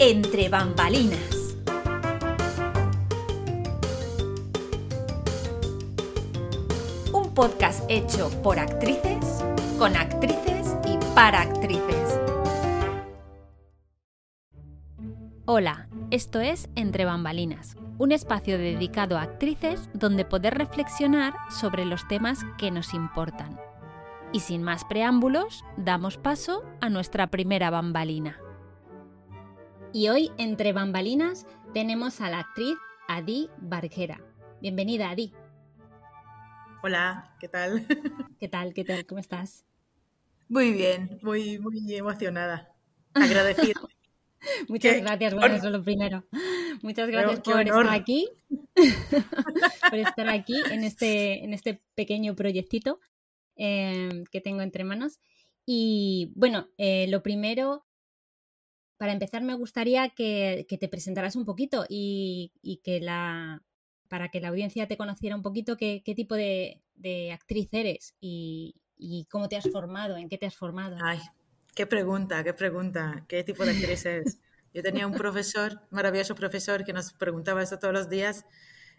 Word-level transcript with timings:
Entre 0.00 0.48
bambalinas. 0.48 1.56
Un 7.12 7.34
podcast 7.34 7.84
hecho 7.88 8.30
por 8.44 8.60
actrices, 8.60 9.44
con 9.76 9.96
actrices 9.96 10.76
y 10.86 10.98
para 11.16 11.40
actrices. 11.40 12.20
Hola, 15.46 15.88
esto 16.12 16.40
es 16.40 16.68
Entre 16.76 17.04
bambalinas, 17.04 17.76
un 17.98 18.12
espacio 18.12 18.56
dedicado 18.56 19.18
a 19.18 19.22
actrices 19.22 19.90
donde 19.94 20.24
poder 20.24 20.56
reflexionar 20.56 21.34
sobre 21.50 21.84
los 21.84 22.06
temas 22.06 22.46
que 22.56 22.70
nos 22.70 22.94
importan. 22.94 23.58
Y 24.32 24.40
sin 24.40 24.62
más 24.62 24.84
preámbulos, 24.84 25.64
damos 25.76 26.18
paso 26.18 26.62
a 26.80 26.88
nuestra 26.88 27.26
primera 27.26 27.70
bambalina. 27.70 28.38
Y 29.92 30.08
hoy, 30.08 30.30
entre 30.36 30.74
bambalinas, 30.74 31.46
tenemos 31.72 32.20
a 32.20 32.28
la 32.28 32.40
actriz 32.40 32.76
Adi 33.08 33.48
Barquera. 33.56 34.20
Bienvenida, 34.60 35.08
Adi. 35.08 35.32
Hola, 36.82 37.34
¿qué 37.40 37.48
tal? 37.48 37.86
¿Qué 38.38 38.48
tal? 38.48 38.74
¿Qué 38.74 38.84
tal? 38.84 39.06
¿Cómo 39.06 39.18
estás? 39.18 39.64
Muy 40.46 40.72
bien, 40.72 41.18
muy, 41.22 41.58
muy 41.58 41.94
emocionada. 41.94 42.74
Agradecida. 43.14 43.80
Muchas 44.68 45.00
gracias, 45.00 45.34
bueno, 45.34 45.54
eso 45.54 45.66
es 45.68 45.72
lo 45.72 45.82
primero. 45.82 46.24
Muchas 46.82 47.08
gracias 47.08 47.40
por 47.40 47.60
estar 47.60 47.88
aquí, 47.88 48.28
por 49.90 49.98
estar 49.98 50.28
aquí 50.28 50.54
en 50.70 50.84
este, 50.84 51.44
en 51.44 51.54
este 51.54 51.80
pequeño 51.94 52.36
proyectito 52.36 53.00
eh, 53.56 54.22
que 54.30 54.42
tengo 54.42 54.60
entre 54.60 54.84
manos. 54.84 55.18
Y 55.64 56.32
bueno, 56.36 56.68
eh, 56.76 57.06
lo 57.08 57.22
primero, 57.22 57.87
para 58.98 59.12
empezar, 59.12 59.42
me 59.42 59.54
gustaría 59.54 60.10
que, 60.10 60.66
te 60.68 60.88
presentaras 60.88 61.36
un 61.36 61.44
poquito 61.44 61.86
y, 61.88 62.52
que 62.84 63.00
la 63.00 63.62
para 64.08 64.30
que 64.30 64.40
la 64.40 64.48
audiencia 64.48 64.88
te 64.88 64.96
conociera 64.96 65.36
un 65.36 65.42
poquito 65.42 65.76
qué, 65.76 66.02
tipo 66.04 66.34
de, 66.34 66.82
actriz 67.32 67.68
eres 67.72 68.14
y, 68.20 68.74
cómo 69.30 69.48
te 69.48 69.56
has 69.56 69.64
formado, 69.72 70.16
en 70.16 70.28
qué 70.28 70.36
te 70.36 70.46
has 70.46 70.56
formado. 70.56 70.96
Ay, 71.02 71.20
qué 71.74 71.86
pregunta, 71.86 72.42
qué 72.42 72.52
pregunta, 72.52 73.24
qué 73.28 73.44
tipo 73.44 73.64
de 73.64 73.70
actriz 73.70 74.04
eres. 74.04 74.40
Yo 74.74 74.82
tenía 74.82 75.06
un 75.06 75.14
profesor, 75.14 75.80
maravilloso 75.90 76.34
profesor, 76.34 76.84
que 76.84 76.92
nos 76.92 77.12
preguntaba 77.12 77.62
esto 77.62 77.78
todos 77.78 77.94
los 77.94 78.08
días 78.10 78.44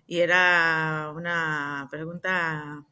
y 0.08 0.20
era 0.20 1.14
una 1.16 1.88
pregunta 1.92 2.86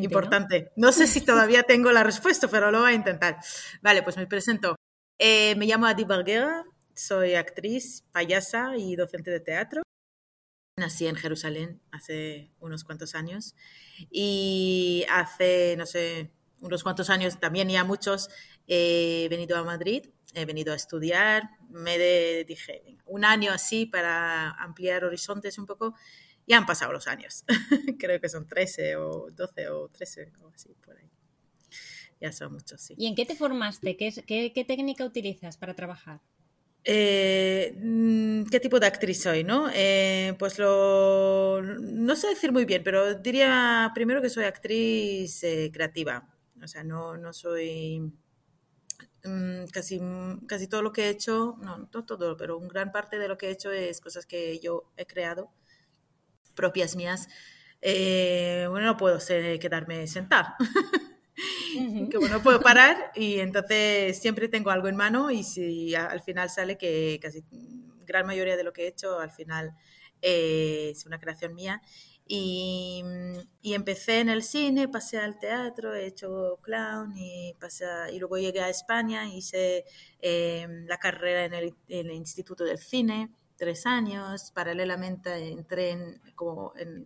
importante. 0.00 0.72
¿no? 0.76 0.92
sé 0.92 1.06
si 1.06 1.20
todavía 1.22 1.62
tengo 1.62 1.90
la 1.90 2.04
respuesta, 2.04 2.48
pero 2.48 2.70
lo 2.70 2.80
voy 2.80 2.92
a 2.92 2.94
intentar. 2.94 3.38
Vale, 3.82 4.02
pues 4.02 4.16
me 4.16 4.26
presento. 4.26 4.77
Eh, 5.20 5.56
me 5.56 5.66
llamo 5.66 5.86
Adi 5.86 6.04
Barguera, 6.04 6.64
soy 6.94 7.34
actriz, 7.34 8.04
payasa 8.12 8.76
y 8.76 8.94
docente 8.94 9.32
de 9.32 9.40
teatro. 9.40 9.82
Nací 10.76 11.08
en 11.08 11.16
Jerusalén 11.16 11.80
hace 11.90 12.52
unos 12.60 12.84
cuantos 12.84 13.16
años 13.16 13.56
y 14.12 15.04
hace, 15.10 15.74
no 15.76 15.86
sé, 15.86 16.30
unos 16.60 16.84
cuantos 16.84 17.10
años, 17.10 17.40
también 17.40 17.68
ya 17.68 17.82
muchos, 17.82 18.30
he 18.68 19.26
venido 19.28 19.56
a 19.58 19.64
Madrid, 19.64 20.06
he 20.34 20.44
venido 20.44 20.72
a 20.72 20.76
estudiar, 20.76 21.50
me 21.68 21.98
dije, 22.44 22.84
un 23.04 23.24
año 23.24 23.50
así 23.50 23.86
para 23.86 24.50
ampliar 24.52 25.04
horizontes 25.04 25.58
un 25.58 25.66
poco 25.66 25.96
ya 26.46 26.58
han 26.58 26.66
pasado 26.66 26.92
los 26.92 27.08
años. 27.08 27.44
Creo 27.98 28.20
que 28.20 28.28
son 28.28 28.46
13 28.46 28.96
o 28.96 29.30
12 29.32 29.68
o 29.68 29.88
13 29.88 30.32
o 30.42 30.48
así 30.54 30.74
por 30.74 30.96
ahí. 30.96 31.10
Ya 32.20 32.32
son 32.32 32.52
muchos, 32.54 32.80
sí. 32.80 32.94
¿Y 32.96 33.06
en 33.06 33.14
qué 33.14 33.24
te 33.24 33.36
formaste? 33.36 33.96
¿Qué, 33.96 34.12
qué, 34.52 34.64
técnica 34.64 35.04
utilizas 35.04 35.56
para 35.56 35.74
trabajar? 35.74 36.20
Eh, 36.84 37.76
mm, 37.80 38.44
¿Qué 38.44 38.60
tipo 38.60 38.80
de 38.80 38.86
actriz 38.86 39.22
soy? 39.22 39.44
¿no? 39.44 39.68
Eh, 39.72 40.34
pues 40.38 40.58
lo. 40.58 41.62
No 41.62 42.16
sé 42.16 42.28
decir 42.28 42.50
muy 42.52 42.64
bien, 42.64 42.82
pero 42.82 43.14
diría 43.14 43.90
primero 43.94 44.20
que 44.20 44.30
soy 44.30 44.44
actriz 44.44 45.44
eh, 45.44 45.70
creativa. 45.72 46.28
O 46.62 46.66
sea, 46.66 46.82
no, 46.82 47.16
no 47.16 47.32
soy. 47.32 48.12
Mm, 49.24 49.66
casi, 49.72 50.00
casi 50.46 50.66
todo 50.68 50.82
lo 50.82 50.92
que 50.92 51.06
he 51.06 51.10
hecho, 51.10 51.56
no, 51.60 51.88
no 51.92 52.04
todo, 52.04 52.36
pero 52.36 52.58
un 52.58 52.68
gran 52.68 52.92
parte 52.92 53.18
de 53.18 53.28
lo 53.28 53.36
que 53.36 53.48
he 53.48 53.50
hecho 53.50 53.70
es 53.70 54.00
cosas 54.00 54.26
que 54.26 54.58
yo 54.60 54.90
he 54.96 55.06
creado 55.06 55.50
propias 56.58 56.96
mías, 56.96 57.28
eh, 57.80 58.66
bueno, 58.68 58.86
no 58.86 58.96
puedo 58.96 59.18
quedarme 59.60 60.06
sentada. 60.08 60.56
que 62.10 62.18
bueno, 62.18 62.42
puedo 62.42 62.60
parar 62.60 63.12
y 63.14 63.40
entonces 63.40 64.18
siempre 64.18 64.48
tengo 64.48 64.70
algo 64.70 64.88
en 64.88 64.96
mano 64.96 65.30
y 65.30 65.42
si 65.42 65.94
al 65.94 66.20
final 66.22 66.50
sale 66.50 66.76
que 66.76 67.18
casi 67.20 67.44
gran 68.06 68.26
mayoría 68.26 68.56
de 68.56 68.64
lo 68.64 68.72
que 68.72 68.84
he 68.84 68.88
hecho 68.88 69.20
al 69.20 69.30
final 69.30 69.74
eh, 70.22 70.90
es 70.92 71.06
una 71.06 71.18
creación 71.18 71.54
mía. 71.54 71.82
Y, 72.30 73.02
y, 73.62 73.72
empecé 73.72 74.20
en 74.20 74.28
el 74.28 74.42
cine, 74.42 74.86
pasé 74.86 75.18
al 75.18 75.38
teatro, 75.38 75.94
he 75.94 76.06
hecho 76.06 76.58
clown 76.60 77.16
y, 77.16 77.54
pasé 77.58 77.86
y 78.12 78.18
luego 78.18 78.36
llegué 78.36 78.60
a 78.60 78.68
España, 78.68 79.26
hice 79.26 79.86
eh, 80.20 80.66
la 80.86 80.98
carrera 80.98 81.46
en 81.46 81.54
el, 81.54 81.74
en 81.88 82.10
el, 82.10 82.16
Instituto 82.16 82.64
del 82.64 82.76
Cine 82.76 83.30
tres 83.56 83.86
años, 83.86 84.52
paralelamente 84.54 85.52
entré 85.52 85.90
en, 85.90 86.20
como 86.34 86.74
en 86.76 87.04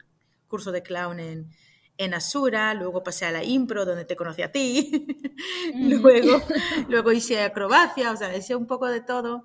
curso 0.49 0.73
de 0.73 0.83
clown 0.83 1.21
en, 1.21 1.51
en 1.99 2.15
Asura, 2.15 2.75
luego 2.75 3.03
pasé 3.03 3.27
a 3.27 3.31
la 3.31 3.45
impro 3.45 3.85
donde 3.85 4.05
te 4.05 4.17
conocí 4.17 4.43
a 4.43 4.51
ti, 4.51 5.07
luego, 5.75 6.43
luego 6.89 7.13
hice 7.13 7.43
acrobacia, 7.43 8.11
o 8.11 8.17
sea, 8.17 8.37
hice 8.37 8.55
un 8.57 8.67
poco 8.67 8.87
de 8.89 9.01
todo 9.01 9.45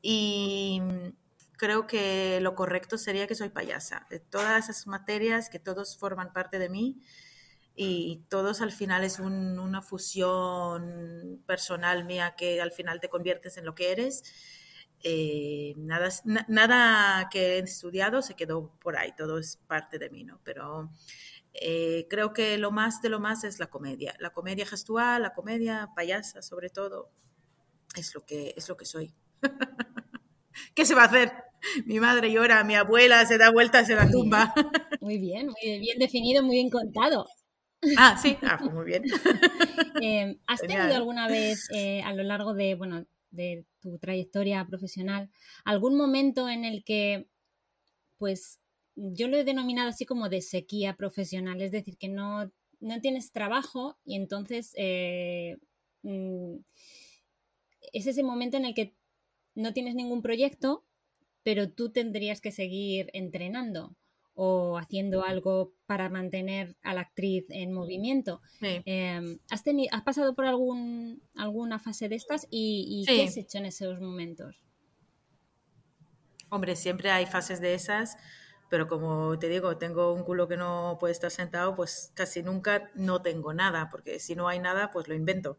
y 0.00 0.80
creo 1.58 1.86
que 1.86 2.40
lo 2.40 2.54
correcto 2.54 2.98
sería 2.98 3.26
que 3.26 3.34
soy 3.34 3.50
payasa, 3.50 4.06
de 4.10 4.20
todas 4.20 4.68
esas 4.68 4.86
materias 4.86 5.50
que 5.50 5.58
todos 5.58 5.98
forman 5.98 6.32
parte 6.32 6.58
de 6.58 6.68
mí 6.68 7.02
y 7.80 8.24
todos 8.28 8.60
al 8.60 8.72
final 8.72 9.04
es 9.04 9.20
una 9.20 9.82
fusión 9.82 11.40
personal 11.46 12.04
mía 12.04 12.34
que 12.36 12.60
al 12.60 12.72
final 12.72 12.98
te 13.00 13.08
conviertes 13.08 13.56
en 13.56 13.64
lo 13.64 13.76
que 13.76 13.92
eres. 13.92 14.24
Eh, 15.04 15.74
nada, 15.76 16.08
nada 16.48 17.28
que 17.30 17.54
he 17.54 17.58
estudiado 17.60 18.20
se 18.20 18.34
quedó 18.34 18.72
por 18.80 18.96
ahí, 18.96 19.14
todo 19.16 19.38
es 19.38 19.58
parte 19.68 20.00
de 20.00 20.10
mí, 20.10 20.24
¿no? 20.24 20.40
Pero 20.42 20.90
eh, 21.54 22.06
creo 22.08 22.32
que 22.32 22.58
lo 22.58 22.70
más 22.70 23.02
de 23.02 23.08
lo 23.08 23.20
más 23.20 23.44
es 23.44 23.58
la 23.58 23.68
comedia, 23.68 24.14
la 24.18 24.30
comedia 24.30 24.66
gestual, 24.66 25.22
la 25.22 25.34
comedia 25.34 25.90
payasa 25.94 26.42
sobre 26.42 26.70
todo, 26.70 27.10
es 27.96 28.14
lo 28.14 28.24
que, 28.24 28.54
es 28.56 28.68
lo 28.68 28.76
que 28.76 28.84
soy. 28.84 29.14
¿Qué 30.74 30.84
se 30.84 30.94
va 30.94 31.02
a 31.02 31.06
hacer? 31.06 31.32
Mi 31.84 32.00
madre 32.00 32.30
llora, 32.30 32.62
mi 32.64 32.74
abuela 32.74 33.24
se 33.26 33.38
da 33.38 33.50
vueltas 33.50 33.88
en 33.90 33.96
la 33.96 34.10
tumba. 34.10 34.54
Muy 35.00 35.18
bien, 35.18 35.46
muy 35.46 35.78
bien 35.78 35.98
definido, 35.98 36.42
muy 36.42 36.56
bien 36.56 36.70
contado. 36.70 37.26
Ah, 37.96 38.18
sí, 38.20 38.36
ah, 38.42 38.56
pues 38.58 38.72
muy 38.72 38.84
bien. 38.84 39.04
Eh, 40.02 40.38
¿Has 40.46 40.60
tenido 40.60 40.94
alguna 40.94 41.28
vez 41.28 41.68
a 42.04 42.12
lo 42.12 42.22
largo 42.22 42.54
de, 42.54 42.74
bueno, 42.74 43.04
de 43.30 43.66
tu 43.80 43.98
trayectoria 43.98 44.64
profesional, 44.66 45.30
algún 45.64 45.96
momento 45.96 46.48
en 46.48 46.64
el 46.64 46.84
que, 46.84 47.28
pues, 48.16 48.60
yo 48.98 49.28
lo 49.28 49.36
he 49.36 49.44
denominado 49.44 49.88
así 49.88 50.04
como 50.04 50.28
de 50.28 50.42
sequía 50.42 50.96
profesional, 50.96 51.60
es 51.60 51.72
decir, 51.72 51.96
que 51.96 52.08
no, 52.08 52.50
no 52.80 53.00
tienes 53.00 53.32
trabajo 53.32 53.98
y 54.04 54.16
entonces 54.16 54.72
eh, 54.76 55.56
mm, 56.02 56.56
es 57.92 58.06
ese 58.06 58.22
momento 58.22 58.56
en 58.56 58.64
el 58.64 58.74
que 58.74 58.94
no 59.54 59.72
tienes 59.72 59.94
ningún 59.94 60.22
proyecto, 60.22 60.84
pero 61.42 61.70
tú 61.70 61.90
tendrías 61.90 62.40
que 62.40 62.52
seguir 62.52 63.10
entrenando 63.12 63.96
o 64.34 64.78
haciendo 64.78 65.24
algo 65.24 65.74
para 65.86 66.08
mantener 66.08 66.76
a 66.82 66.94
la 66.94 67.00
actriz 67.00 67.46
en 67.48 67.72
movimiento. 67.72 68.40
Em, 68.60 69.40
¿has, 69.50 69.64
¿Has 69.90 70.02
pasado 70.02 70.36
por 70.36 70.46
algún, 70.46 71.20
alguna 71.34 71.80
fase 71.80 72.08
de 72.08 72.14
estas 72.14 72.46
y, 72.48 73.04
qué 73.06 73.24
has 73.24 73.36
hecho 73.36 73.58
en 73.58 73.66
esos 73.66 74.00
momentos? 74.00 74.62
Hombre, 76.50 76.76
siempre 76.76 77.10
hay 77.10 77.26
fases 77.26 77.60
de 77.60 77.74
esas, 77.74 78.16
pero 78.68 78.86
como 78.86 79.38
te 79.38 79.48
digo, 79.48 79.76
tengo 79.78 80.12
un 80.12 80.24
culo 80.24 80.48
que 80.48 80.56
no 80.56 80.96
puede 81.00 81.12
estar 81.12 81.30
sentado, 81.30 81.74
pues 81.74 82.12
casi 82.14 82.42
nunca 82.42 82.90
no 82.94 83.22
tengo 83.22 83.52
nada, 83.54 83.88
porque 83.90 84.18
si 84.20 84.34
no 84.34 84.48
hay 84.48 84.58
nada, 84.60 84.90
pues 84.90 85.08
lo 85.08 85.14
invento. 85.14 85.58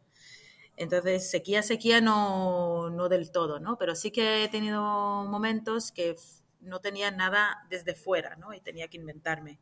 Entonces, 0.77 1.29
sequía, 1.29 1.61
sequía 1.63 2.01
no, 2.01 2.89
no 2.89 3.09
del 3.09 3.31
todo, 3.31 3.59
¿no? 3.59 3.77
Pero 3.77 3.95
sí 3.95 4.11
que 4.11 4.45
he 4.45 4.49
tenido 4.49 4.81
momentos 5.25 5.91
que 5.91 6.15
no 6.61 6.79
tenía 6.79 7.11
nada 7.11 7.65
desde 7.69 7.95
fuera, 7.95 8.35
¿no? 8.37 8.53
Y 8.53 8.61
tenía 8.61 8.87
que 8.87 8.97
inventarme. 8.97 9.59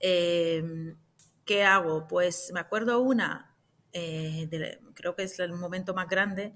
Em, 0.00 0.96
¿Qué 1.44 1.64
hago? 1.64 2.06
Pues 2.06 2.50
me 2.52 2.60
acuerdo 2.60 3.00
una, 3.00 3.56
eh, 3.92 4.48
creo 4.94 5.16
que 5.16 5.22
es 5.24 5.38
el 5.40 5.52
momento 5.54 5.94
más 5.94 6.08
grande, 6.08 6.52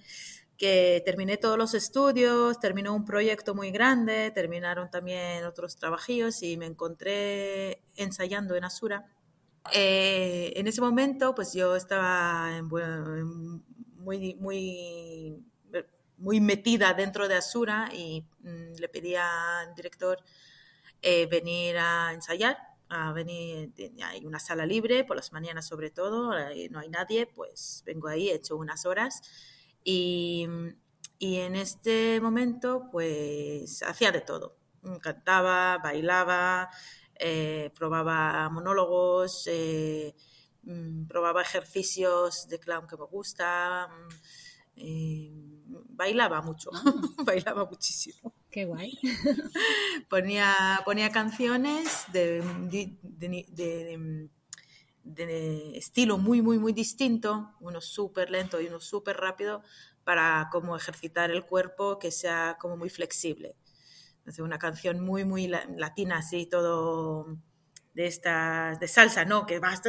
que 0.56 1.02
terminé 1.04 1.36
todos 1.36 1.58
los 1.58 1.74
estudios, 1.74 2.60
terminó 2.60 2.94
un 2.94 3.04
proyecto 3.04 3.54
muy 3.54 3.70
grande, 3.70 4.30
terminaron 4.30 4.90
también 4.90 5.44
otros 5.44 5.76
trabajillos 5.76 6.42
y 6.42 6.56
me 6.56 6.66
encontré 6.66 7.82
ensayando 7.96 8.54
en 8.54 8.64
Asura. 8.64 9.06
Eh, 9.72 10.52
en 10.56 10.66
ese 10.66 10.80
momento, 10.80 11.34
pues 11.34 11.52
yo 11.52 11.76
estaba 11.76 12.62
muy, 12.62 14.34
muy 14.34 15.42
muy 16.22 16.40
metida 16.40 16.94
dentro 16.94 17.28
de 17.28 17.34
Asura 17.34 17.90
y 17.92 18.24
mm, 18.40 18.74
le 18.78 18.88
pedía 18.88 19.60
al 19.60 19.74
director 19.74 20.18
eh, 21.02 21.26
venir 21.26 21.76
a 21.78 22.12
ensayar, 22.14 22.56
a 22.88 23.12
venir, 23.12 23.72
hay 24.04 24.24
una 24.24 24.38
sala 24.38 24.64
libre 24.64 25.04
por 25.04 25.16
las 25.16 25.32
mañanas 25.32 25.66
sobre 25.66 25.90
todo, 25.90 26.30
no 26.70 26.78
hay 26.78 26.88
nadie, 26.88 27.26
pues 27.26 27.82
vengo 27.84 28.06
ahí, 28.06 28.28
he 28.28 28.34
hecho 28.34 28.56
unas 28.56 28.86
horas 28.86 29.22
y, 29.84 30.46
y 31.18 31.36
en 31.36 31.56
este 31.56 32.20
momento 32.20 32.88
pues 32.90 33.82
hacía 33.82 34.10
de 34.12 34.20
todo, 34.20 34.56
cantaba, 35.00 35.78
bailaba, 35.78 36.70
eh, 37.14 37.70
probaba 37.74 38.48
monólogos, 38.50 39.46
eh, 39.46 40.14
mm, 40.64 41.06
probaba 41.06 41.42
ejercicios 41.42 42.48
de 42.48 42.58
clown 42.58 42.86
que 42.86 42.96
me 42.96 43.04
gusta, 43.04 43.88
mm, 44.76 45.76
bailaba 45.90 46.42
mucho, 46.42 46.70
bailaba 47.24 47.64
muchísimo. 47.66 48.34
Qué 48.50 48.64
guay. 48.64 48.98
ponía, 50.08 50.80
ponía 50.84 51.10
canciones 51.10 52.04
de, 52.12 52.42
de, 52.68 54.20
estilo 55.04 56.18
muy, 56.18 56.42
muy, 56.42 56.58
muy 56.58 56.72
distinto, 56.72 57.54
uno 57.60 57.80
súper 57.80 58.30
lento 58.30 58.60
y 58.60 58.66
uno 58.66 58.80
súper 58.80 59.16
rápido, 59.16 59.62
para 60.04 60.48
como 60.50 60.76
ejercitar 60.76 61.30
el 61.30 61.44
cuerpo 61.44 61.98
que 61.98 62.10
sea 62.10 62.56
como 62.60 62.76
muy 62.76 62.90
flexible. 62.90 63.56
Entonces, 64.18 64.40
una 64.40 64.58
canción 64.58 65.00
muy, 65.00 65.24
muy 65.24 65.48
latina, 65.48 66.18
así, 66.18 66.46
todo 66.46 67.38
de 67.94 68.06
estas, 68.06 68.80
de 68.80 68.88
salsa, 68.88 69.24
¿no? 69.24 69.46
Que 69.46 69.58
vas 69.58 69.82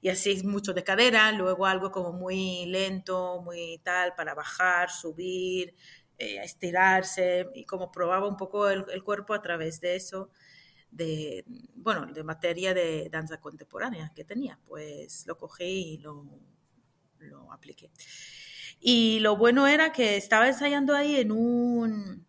y 0.00 0.08
así 0.08 0.42
mucho 0.44 0.72
de 0.72 0.84
cadera, 0.84 1.32
luego 1.32 1.66
algo 1.66 1.90
como 1.90 2.12
muy 2.12 2.66
lento, 2.66 3.42
muy 3.42 3.80
tal, 3.84 4.14
para 4.14 4.34
bajar, 4.34 4.90
subir, 4.90 5.74
eh, 6.18 6.38
estirarse, 6.42 7.48
y 7.54 7.64
como 7.64 7.90
probaba 7.90 8.26
un 8.28 8.36
poco 8.36 8.68
el, 8.68 9.02
cuerpo 9.04 9.34
a 9.34 9.42
través 9.42 9.80
de 9.80 9.96
eso, 9.96 10.30
de, 10.90 11.44
bueno, 11.74 12.06
de 12.06 12.22
materia 12.24 12.74
de 12.74 13.08
danza 13.10 13.40
contemporánea 13.40 14.12
que 14.14 14.24
tenía, 14.24 14.58
pues 14.64 15.26
lo 15.26 15.36
cogí 15.36 15.94
y 15.94 15.98
lo, 15.98 16.26
lo 17.18 17.52
apliqué. 17.52 17.90
Y 18.80 19.20
lo 19.20 19.36
bueno 19.36 19.66
era 19.66 19.92
que 19.92 20.16
estaba 20.16 20.48
ensayando 20.48 20.94
ahí 20.94 21.16
en 21.16 21.32
un, 21.32 22.26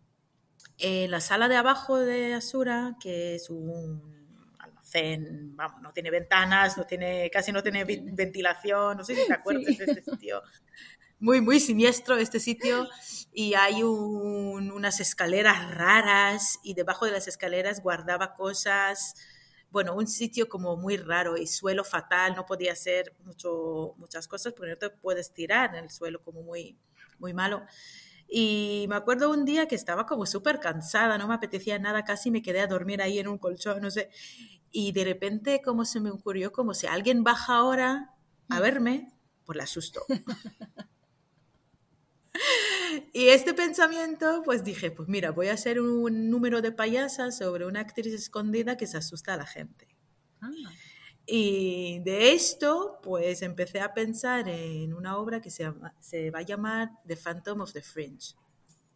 en 0.78 1.10
la 1.10 1.20
sala 1.20 1.48
de 1.48 1.56
abajo 1.56 1.98
de 1.98 2.34
Asura, 2.34 2.96
que 3.00 3.36
es 3.36 3.48
un 3.48 4.12
almacén, 4.58 5.56
vamos, 5.56 5.80
no 5.80 5.92
tiene 5.92 6.10
ventanas, 6.10 6.76
no 6.76 6.84
tiene, 6.84 7.30
casi 7.30 7.52
no 7.52 7.62
tiene 7.62 7.84
ventilación, 7.84 8.98
no 8.98 9.04
sé 9.04 9.14
si 9.14 9.26
te 9.26 9.32
acuerdas 9.32 9.78
de 9.78 9.84
este 9.84 10.02
sitio. 10.02 10.42
Muy, 11.22 11.40
muy 11.40 11.60
siniestro 11.60 12.16
este 12.16 12.40
sitio 12.40 12.88
y 13.32 13.54
hay 13.54 13.84
unas 13.84 14.98
escaleras 14.98 15.72
raras 15.72 16.58
y 16.64 16.74
debajo 16.74 17.06
de 17.06 17.12
las 17.12 17.28
escaleras 17.28 17.80
guardaba 17.80 18.34
cosas, 18.34 19.14
bueno, 19.70 19.94
un 19.94 20.08
sitio 20.08 20.48
como 20.48 20.76
muy 20.76 20.96
raro 20.96 21.36
y 21.36 21.46
suelo 21.46 21.84
fatal, 21.84 22.34
no 22.34 22.44
podía 22.44 22.72
hacer 22.72 23.14
mucho, 23.24 23.94
muchas 23.98 24.26
cosas 24.26 24.52
porque 24.52 24.72
no 24.72 24.78
te 24.78 24.90
puedes 24.90 25.32
tirar 25.32 25.76
en 25.76 25.84
el 25.84 25.90
suelo 25.90 26.20
como 26.20 26.42
muy, 26.42 26.76
muy 27.20 27.32
malo. 27.32 27.62
Y 28.26 28.86
me 28.88 28.96
acuerdo 28.96 29.30
un 29.30 29.44
día 29.44 29.68
que 29.68 29.76
estaba 29.76 30.06
como 30.06 30.26
súper 30.26 30.58
cansada, 30.58 31.18
no 31.18 31.28
me 31.28 31.34
apetecía 31.34 31.78
nada, 31.78 32.04
casi 32.04 32.32
me 32.32 32.42
quedé 32.42 32.62
a 32.62 32.66
dormir 32.66 33.00
ahí 33.00 33.20
en 33.20 33.28
un 33.28 33.38
colchón, 33.38 33.80
no 33.80 33.92
sé. 33.92 34.10
Y 34.72 34.90
de 34.90 35.04
repente 35.04 35.62
como 35.62 35.84
se 35.84 36.00
me 36.00 36.10
ocurrió, 36.10 36.50
como 36.50 36.74
si 36.74 36.88
alguien 36.88 37.22
baja 37.22 37.58
ahora 37.58 38.12
a 38.48 38.58
mm. 38.58 38.60
verme, 38.60 39.12
pues 39.44 39.56
la 39.56 39.62
asusto. 39.62 40.04
Y 43.14 43.28
este 43.28 43.52
pensamiento, 43.52 44.42
pues 44.42 44.64
dije, 44.64 44.90
pues 44.90 45.06
mira, 45.06 45.32
voy 45.32 45.48
a 45.48 45.52
hacer 45.52 45.80
un 45.80 46.30
número 46.30 46.62
de 46.62 46.72
payasas 46.72 47.36
sobre 47.36 47.66
una 47.66 47.80
actriz 47.80 48.14
escondida 48.14 48.78
que 48.78 48.86
se 48.86 48.96
asusta 48.96 49.34
a 49.34 49.36
la 49.36 49.46
gente. 49.46 49.86
Ah. 50.40 50.50
Y 51.26 52.00
de 52.00 52.32
esto, 52.32 53.00
pues 53.02 53.42
empecé 53.42 53.80
a 53.80 53.92
pensar 53.92 54.48
en 54.48 54.94
una 54.94 55.18
obra 55.18 55.42
que 55.42 55.50
se, 55.50 55.70
se 56.00 56.30
va 56.30 56.38
a 56.38 56.42
llamar 56.42 56.90
The 57.06 57.16
Phantom 57.16 57.60
of 57.60 57.72
the 57.74 57.82
Fringe, 57.82 58.34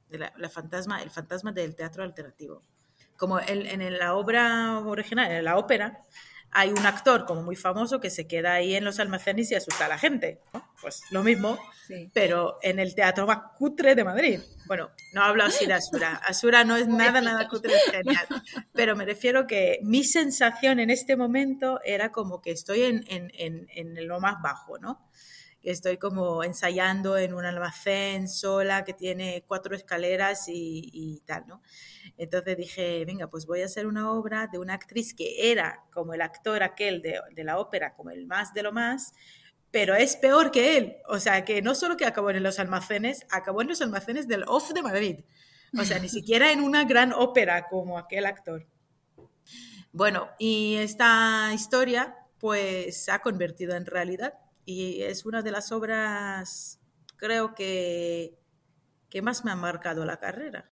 de 0.09 0.19
la, 0.19 0.49
fantasma, 0.49 1.03
el 1.03 1.11
fantasma 1.11 1.53
del 1.53 1.77
teatro 1.77 2.03
alternativo. 2.03 2.63
Como 3.19 3.39
en, 3.39 3.81
en 3.81 3.99
la 3.99 4.15
obra 4.15 4.81
original, 4.81 5.31
en 5.31 5.45
la 5.45 5.59
ópera, 5.59 6.01
hay 6.58 6.70
un 6.70 6.87
actor 6.87 7.26
como 7.26 7.43
muy 7.43 7.55
famoso 7.55 8.00
que 8.00 8.08
se 8.08 8.26
queda 8.26 8.55
ahí 8.55 8.76
en 8.76 8.85
los 8.85 8.99
almacenes 8.99 9.50
y 9.50 9.55
asusta 9.55 9.85
a 9.85 9.88
la 9.88 9.99
gente. 9.99 10.41
Pues 10.81 11.03
lo 11.11 11.23
mismo, 11.23 11.58
pero 12.14 12.56
en 12.62 12.79
el 12.79 12.94
teatro 12.94 13.26
más 13.26 13.53
cutre 13.58 13.94
de 13.94 14.05
Madrid. 14.05 14.41
Bueno, 14.64 14.91
no 15.12 15.23
hablo 15.23 15.44
así 15.44 15.67
de 15.67 15.75
Asura. 15.75 16.14
Asura 16.26 16.64
no 16.64 16.76
es 16.76 16.88
nada, 16.88 17.20
nada 17.20 17.47
cutre, 17.47 17.75
es 17.75 17.85
genial. 17.91 18.26
Pero 18.73 18.97
me 18.97 19.05
refiero 19.05 19.47
que 19.47 19.81
mi 19.82 20.03
sensación 20.03 20.81
en 20.81 20.88
este 20.88 21.14
momento 21.14 21.79
era 21.85 22.11
como 22.11 22.41
que 22.41 22.53
estoy 22.53 22.85
en, 22.85 23.05
en, 23.08 23.31
en, 23.35 23.69
en 23.75 24.08
lo 24.08 24.19
más 24.19 24.41
bajo, 24.41 24.79
¿no? 24.79 25.06
Estoy 25.71 25.99
como 25.99 26.45
ensayando 26.45 27.19
en 27.19 27.35
un 27.35 27.45
almacén 27.45 28.29
sola 28.29 28.85
que 28.85 28.95
tiene 28.95 29.45
cuatro 29.47 29.75
escaleras 29.75 30.45
y, 30.49 31.23
tal, 31.27 31.47
¿no? 31.47 31.63
Entonces 32.17 32.57
dije, 32.57 33.05
venga, 33.05 33.29
pues 33.29 33.47
voy 33.47 33.63
a 33.63 33.67
hacer 33.67 33.87
una 33.87 34.13
obra 34.13 34.47
de 34.47 34.59
una 34.59 34.75
actriz 34.75 35.13
que 35.15 35.51
era 35.51 35.85
como 35.93 36.15
el 36.15 36.23
actor 36.23 36.63
aquel 36.63 37.03
de, 37.03 37.21
de 37.35 37.45
la 37.45 37.59
ópera, 37.59 37.95
como 37.95 38.11
el 38.11 38.27
más 38.27 38.55
de 38.55 38.63
lo 38.63 38.73
más, 38.73 39.13
pero 39.71 39.95
es 39.95 40.17
peor 40.17 40.51
que 40.51 40.79
él. 40.79 40.97
O 41.09 41.19
sea, 41.19 41.45
que 41.45 41.61
no 41.63 41.75
solo 41.75 41.97
que 41.97 42.07
acabó 42.07 42.31
en 42.31 42.43
los 42.43 42.59
almacenes, 42.59 43.27
acabó 43.31 43.61
en 43.61 43.69
los 43.69 43.83
almacenes 43.83 44.29
del 44.29 44.45
Off 44.47 44.73
de 44.73 44.83
Madrid. 44.83 45.25
O 45.79 45.85
sea, 45.85 45.99
ni 45.99 46.09
siquiera 46.09 46.53
en 46.53 46.63
una 46.63 46.85
gran 46.85 47.13
ópera 47.13 47.67
como 47.67 47.99
aquel 47.99 48.27
actor. 48.27 48.67
Bueno, 49.93 50.29
y 50.39 50.77
esta 50.77 51.51
historia 51.55 52.17
pues 52.39 53.05
se 53.05 53.11
ha 53.11 53.21
convertido 53.21 53.75
en 53.75 53.87
realidad 53.87 54.35
y 54.67 55.03
es 55.03 55.25
una 55.25 55.41
de 55.43 55.53
las 55.53 55.73
obras, 55.73 56.81
creo 57.17 57.55
que, 57.55 58.39
que 59.08 59.23
más 59.23 59.44
me 59.44 59.53
ha 59.53 59.56
marcado 59.56 60.05
la 60.05 60.19
carrera. 60.19 60.70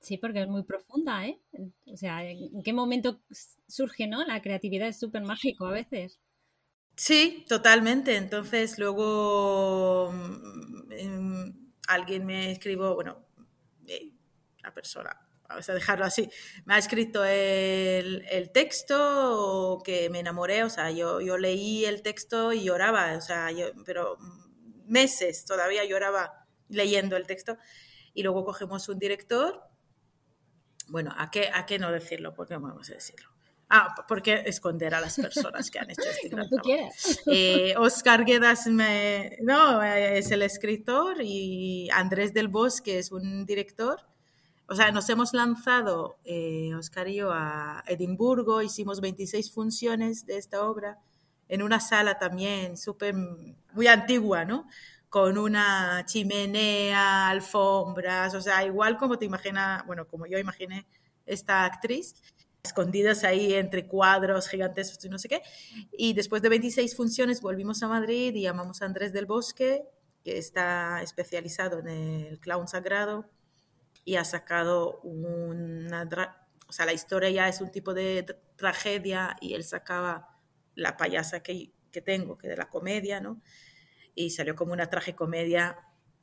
Sí, 0.00 0.16
porque 0.16 0.42
es 0.42 0.48
muy 0.48 0.64
profunda, 0.64 1.26
¿eh? 1.26 1.40
O 1.86 1.96
sea, 1.96 2.24
¿en 2.24 2.62
qué 2.62 2.72
momento 2.72 3.20
surge, 3.66 4.06
no? 4.06 4.24
La 4.24 4.40
creatividad 4.40 4.88
es 4.88 4.98
súper 4.98 5.22
mágico 5.22 5.66
a 5.66 5.72
veces. 5.72 6.18
Sí, 6.96 7.44
totalmente. 7.48 8.16
Entonces, 8.16 8.78
luego 8.78 10.10
mm, 10.12 11.50
alguien 11.88 12.26
me 12.26 12.52
escribió, 12.52 12.94
bueno, 12.94 13.26
eh, 13.86 14.12
la 14.62 14.72
persona, 14.72 15.27
vamos 15.48 15.68
a 15.68 15.74
dejarlo 15.74 16.04
así, 16.04 16.30
me 16.66 16.74
ha 16.74 16.78
escrito 16.78 17.24
el, 17.24 18.24
el, 18.30 18.50
texto 18.50 19.80
que 19.84 20.10
me 20.10 20.20
enamoré, 20.20 20.62
o 20.62 20.70
sea, 20.70 20.90
yo, 20.90 21.20
yo 21.20 21.38
leí 21.38 21.86
el 21.86 22.02
texto 22.02 22.52
y 22.52 22.64
lloraba, 22.64 23.16
o 23.16 23.20
sea, 23.20 23.50
yo, 23.50 23.68
pero 23.86 24.18
meses 24.86 25.44
todavía 25.44 25.84
lloraba 25.84 26.46
leyendo 26.68 27.16
el 27.16 27.26
texto. 27.26 27.56
Y 28.14 28.22
luego 28.22 28.44
cogemos 28.44 28.88
un 28.88 28.98
director, 28.98 29.62
bueno, 30.88 31.14
¿a 31.16 31.30
qué, 31.30 31.50
a 31.52 31.66
qué 31.66 31.78
no 31.78 31.92
decirlo? 31.92 32.34
Porque 32.34 32.54
vamos 32.54 32.90
a 32.90 32.94
decirlo. 32.94 33.28
Ah, 33.70 33.94
¿por 34.08 34.22
qué 34.22 34.42
esconder 34.46 34.94
a 34.94 35.00
las 35.00 35.16
personas 35.16 35.70
que 35.70 35.78
han 35.78 35.90
hecho 35.90 36.08
este 36.10 36.28
gran 36.30 36.48
trabajo? 36.48 36.90
Eh, 37.26 37.74
Oscar 37.76 38.24
Guedas 38.24 38.66
me, 38.66 39.36
no, 39.42 39.82
es 39.82 40.30
el 40.30 40.42
escritor 40.42 41.18
y 41.20 41.88
Andrés 41.90 42.32
del 42.32 42.48
Bosque 42.48 42.98
es 42.98 43.12
un 43.12 43.44
director 43.44 44.00
o 44.70 44.74
sea, 44.74 44.92
nos 44.92 45.08
hemos 45.08 45.32
lanzado, 45.32 46.18
eh, 46.24 46.74
Oscar 46.74 47.08
y 47.08 47.16
yo, 47.16 47.30
a 47.32 47.82
Edimburgo, 47.86 48.60
hicimos 48.60 49.00
26 49.00 49.50
funciones 49.50 50.26
de 50.26 50.36
esta 50.36 50.62
obra 50.62 50.98
en 51.48 51.62
una 51.62 51.80
sala 51.80 52.18
también 52.18 52.76
súper, 52.76 53.14
muy 53.72 53.86
antigua, 53.86 54.44
¿no? 54.44 54.68
Con 55.08 55.38
una 55.38 56.04
chimenea, 56.04 57.30
alfombras, 57.30 58.34
o 58.34 58.42
sea, 58.42 58.62
igual 58.66 58.98
como 58.98 59.18
te 59.18 59.24
imaginas, 59.24 59.86
bueno, 59.86 60.06
como 60.06 60.26
yo 60.26 60.38
imaginé 60.38 60.86
esta 61.24 61.64
actriz, 61.64 62.14
escondidas 62.62 63.24
ahí 63.24 63.54
entre 63.54 63.86
cuadros 63.86 64.48
gigantes 64.48 64.98
y 65.02 65.08
no 65.08 65.18
sé 65.18 65.30
qué. 65.30 65.42
Y 65.92 66.12
después 66.12 66.42
de 66.42 66.50
26 66.50 66.94
funciones 66.94 67.40
volvimos 67.40 67.82
a 67.82 67.88
Madrid 67.88 68.34
y 68.34 68.42
llamamos 68.42 68.82
a 68.82 68.84
Andrés 68.84 69.14
del 69.14 69.24
Bosque, 69.24 69.84
que 70.22 70.36
está 70.36 71.00
especializado 71.00 71.78
en 71.78 71.88
el 71.88 72.38
clown 72.38 72.68
sagrado 72.68 73.30
y 74.08 74.16
ha 74.16 74.24
sacado 74.24 75.00
una... 75.02 76.08
O 76.66 76.72
sea, 76.72 76.86
la 76.86 76.94
historia 76.94 77.28
ya 77.28 77.46
es 77.46 77.60
un 77.60 77.70
tipo 77.70 77.92
de 77.92 78.24
tragedia 78.56 79.36
y 79.38 79.52
él 79.52 79.64
sacaba 79.64 80.34
la 80.74 80.96
payasa 80.96 81.42
que, 81.42 81.74
que 81.92 82.00
tengo, 82.00 82.38
que 82.38 82.48
de 82.48 82.56
la 82.56 82.70
comedia, 82.70 83.20
¿no? 83.20 83.42
Y 84.14 84.30
salió 84.30 84.56
como 84.56 84.72
una 84.72 84.88
tragicomedia 84.88 85.76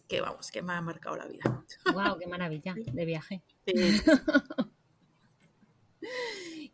que, 0.08 0.20
vamos, 0.20 0.50
que 0.50 0.64
me 0.64 0.74
ha 0.74 0.82
marcado 0.82 1.16
la 1.16 1.28
vida. 1.28 1.64
¡Wow! 1.94 2.18
¡Qué 2.18 2.26
maravilla 2.26 2.74
de 2.76 3.06
viaje! 3.06 3.44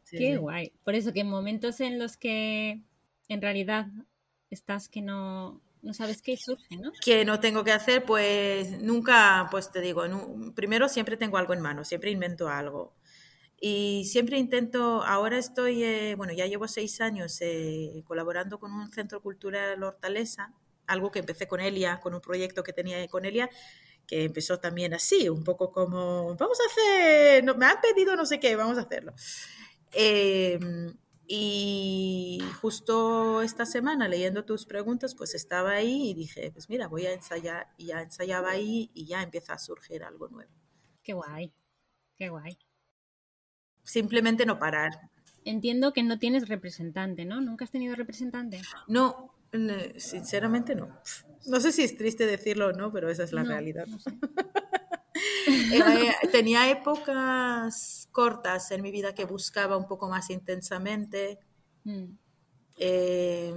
¡Qué 0.10 0.38
guay! 0.38 0.72
Por 0.86 0.96
eso 0.96 1.12
que 1.12 1.20
en 1.20 1.30
momentos 1.30 1.82
en 1.82 2.00
los 2.00 2.16
que 2.16 2.84
en 3.28 3.42
realidad 3.42 3.88
estás 4.50 4.88
que 4.88 5.02
no 5.02 5.62
no 5.82 5.94
sabes 5.94 6.22
qué 6.22 6.38
surge, 6.38 6.78
¿no? 6.78 6.92
Que 7.04 7.26
no 7.26 7.40
tengo 7.40 7.64
que 7.64 7.72
hacer, 7.72 8.06
pues 8.06 8.82
nunca, 8.82 9.48
pues 9.52 9.72
te 9.72 9.82
digo, 9.82 10.04
primero 10.56 10.88
siempre 10.90 11.18
tengo 11.18 11.38
algo 11.38 11.54
en 11.54 11.62
mano, 11.62 11.84
siempre 11.84 12.12
invento 12.12 12.50
algo. 12.50 12.96
Y 13.60 14.06
siempre 14.06 14.40
intento, 14.40 15.04
ahora 15.04 15.38
estoy, 15.38 15.84
eh, 15.84 16.16
bueno, 16.16 16.34
ya 16.34 16.48
llevo 16.48 16.68
seis 16.68 17.00
años 17.00 17.38
eh, 17.42 18.04
colaborando 18.06 18.60
con 18.60 18.74
un 18.74 18.92
centro 18.92 19.22
cultural 19.22 19.84
Hortaleza, 19.84 20.54
algo 20.88 21.12
que 21.12 21.20
empecé 21.20 21.48
con 21.48 21.60
Elia, 21.60 22.00
con 22.00 22.16
un 22.16 22.22
proyecto 22.22 22.64
que 22.64 22.74
tenía 22.74 23.08
con 23.08 23.24
Elia, 23.24 23.50
que 24.08 24.26
empezó 24.26 24.60
también 24.60 24.94
así, 24.94 25.30
un 25.30 25.44
poco 25.44 25.72
como, 25.72 26.36
vamos 26.36 26.58
a 26.60 26.66
hacer, 26.72 27.44
me 27.56 27.66
han 27.66 27.80
pedido 27.82 28.16
no 28.16 28.26
sé 28.26 28.40
qué, 28.40 28.56
vamos 28.56 28.78
a 28.80 28.82
hacerlo. 28.82 29.14
Em, 29.94 30.94
y 31.34 32.40
justo 32.60 33.42
esta 33.42 33.66
semana, 33.66 34.10
leyendo 34.10 34.44
tus 34.44 34.66
preguntas, 34.66 35.16
pues 35.16 35.34
estaba 35.34 35.72
ahí 35.72 36.10
y 36.10 36.14
dije, 36.14 36.52
pues 36.52 36.70
mira, 36.70 36.90
voy 36.90 37.06
a 37.06 37.14
ensayar, 37.14 37.70
y 37.78 37.86
ya 37.86 38.02
ensayaba 38.02 38.52
ahí 38.52 38.92
y 38.94 39.06
ya 39.06 39.24
empieza 39.24 39.54
a 39.54 39.58
surgir 39.58 40.04
algo 40.04 40.28
nuevo. 40.28 40.52
Qué 41.02 41.14
guay, 41.14 41.54
qué 42.18 42.28
guay. 42.28 42.58
Simplemente 43.82 44.46
no 44.46 44.60
parar. 44.60 44.92
Entiendo 45.46 45.94
que 45.94 46.04
no 46.04 46.20
tienes 46.20 46.50
representante, 46.50 47.24
¿no? 47.24 47.40
¿Nunca 47.40 47.64
has 47.64 47.72
tenido 47.72 47.96
representante? 47.96 48.62
No, 48.90 49.34
sinceramente 49.96 50.76
no. 50.76 51.00
No 51.46 51.62
sé 51.62 51.72
si 51.72 51.84
es 51.84 51.96
triste 51.96 52.28
decirlo 52.28 52.68
o 52.68 52.74
no, 52.74 52.92
pero 52.92 53.10
esa 53.10 53.24
es 53.24 53.32
la 53.32 53.44
realidad. 53.44 53.88
Eh, 55.74 56.14
tenía 56.32 56.70
épocas 56.70 58.08
cortas 58.12 58.72
en 58.72 58.82
mi 58.82 58.92
vida 58.92 59.16
que 59.16 59.26
buscaba 59.26 59.78
un 59.78 59.88
poco 59.88 60.08
más 60.08 60.30
intensamente. 60.30 61.40
Mm. 61.84 62.14
Eh, 62.78 63.54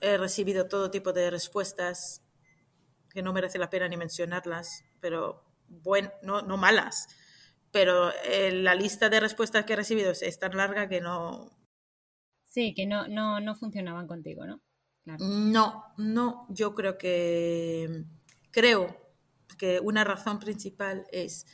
he 0.00 0.16
recibido 0.18 0.68
todo 0.68 0.90
tipo 0.90 1.12
de 1.12 1.30
respuestas 1.30 2.22
que 3.10 3.22
no 3.22 3.32
merece 3.32 3.58
la 3.58 3.70
pena 3.70 3.88
ni 3.88 3.96
mencionarlas, 3.96 4.84
pero 5.00 5.44
bueno, 5.68 6.10
no, 6.22 6.42
no 6.42 6.56
malas. 6.56 7.08
Pero 7.72 8.10
eh, 8.24 8.52
la 8.52 8.74
lista 8.74 9.08
de 9.08 9.20
respuestas 9.20 9.64
que 9.64 9.72
he 9.72 9.76
recibido 9.76 10.10
es 10.12 10.38
tan 10.38 10.56
larga 10.56 10.88
que 10.88 11.00
no. 11.00 11.50
Sí, 12.44 12.74
que 12.74 12.86
no, 12.86 13.08
no, 13.08 13.40
no 13.40 13.54
funcionaban 13.54 14.06
contigo, 14.06 14.46
¿no? 14.46 14.60
No, 15.04 15.84
no, 15.96 16.46
yo 16.48 16.74
creo 16.74 16.98
que 16.98 18.04
creo 18.50 19.05
que 19.58 19.80
una 19.80 20.04
razón 20.04 20.38
principal 20.38 21.06
es 21.12 21.46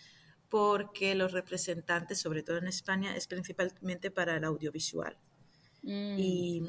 porque 0.49 1.15
los 1.15 1.33
representantes, 1.33 2.21
sobre 2.21 2.43
todo 2.43 2.59
en 2.59 2.67
España, 2.67 3.17
es 3.17 3.27
principalmente 3.27 4.11
para 4.11 4.37
el 4.37 4.45
audiovisual. 4.45 5.17
Mm, 5.83 6.19
y 6.19 6.67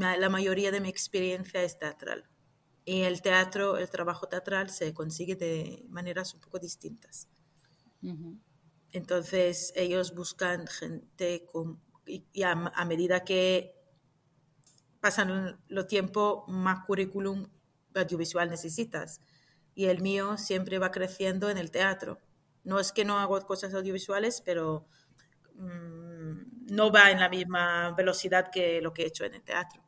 la 0.00 0.28
mayoría 0.28 0.70
de 0.70 0.80
mi 0.80 0.88
experiencia 0.88 1.62
es 1.62 1.78
teatral. 1.78 2.24
Y 2.84 3.02
el 3.02 3.22
teatro, 3.22 3.76
el 3.76 3.88
trabajo 3.90 4.26
teatral 4.28 4.70
se 4.70 4.92
consigue 4.92 5.36
de 5.36 5.84
maneras 5.88 6.34
un 6.34 6.40
poco 6.40 6.58
distintas. 6.58 7.28
Entonces 8.90 9.72
ellos 9.76 10.14
buscan 10.14 10.66
gente 10.66 11.44
con, 11.44 11.80
y, 12.06 12.42
a, 12.42 12.50
a, 12.50 12.84
medida 12.84 13.22
que 13.24 13.76
pasan 15.00 15.60
los 15.68 15.86
tiempo, 15.86 16.44
más 16.48 16.84
currículum 16.84 17.46
audiovisual 17.94 18.50
necesitas. 18.50 19.20
Y 19.74 19.86
el 19.86 20.00
mío 20.00 20.38
siempre 20.38 20.78
va 20.78 20.90
creciendo 20.90 21.50
en 21.50 21.58
el 21.58 21.70
teatro. 21.70 22.18
No 22.64 22.78
es 22.78 22.92
que 22.92 23.04
no 23.04 23.18
hago 23.18 23.40
cosas 23.46 23.74
audiovisuales, 23.74 24.42
pero 24.44 24.86
mm, 25.54 26.72
no 26.72 26.92
va 26.92 27.10
en 27.10 27.20
la 27.20 27.28
misma 27.28 27.92
velocidad 27.92 28.50
que 28.50 28.80
lo 28.80 28.92
que 28.92 29.02
he 29.02 29.06
hecho 29.06 29.24
en 29.24 29.34
el 29.34 29.42
teatro. 29.42 29.82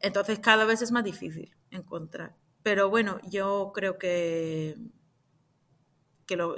Entonces 0.00 0.38
cada 0.38 0.64
vez 0.64 0.82
es 0.82 0.92
más 0.92 1.04
difícil 1.04 1.54
encontrar. 1.70 2.36
Pero 2.62 2.90
bueno, 2.90 3.20
yo 3.28 3.72
creo 3.74 3.98
que, 3.98 4.76
que 6.26 6.36
lo, 6.36 6.56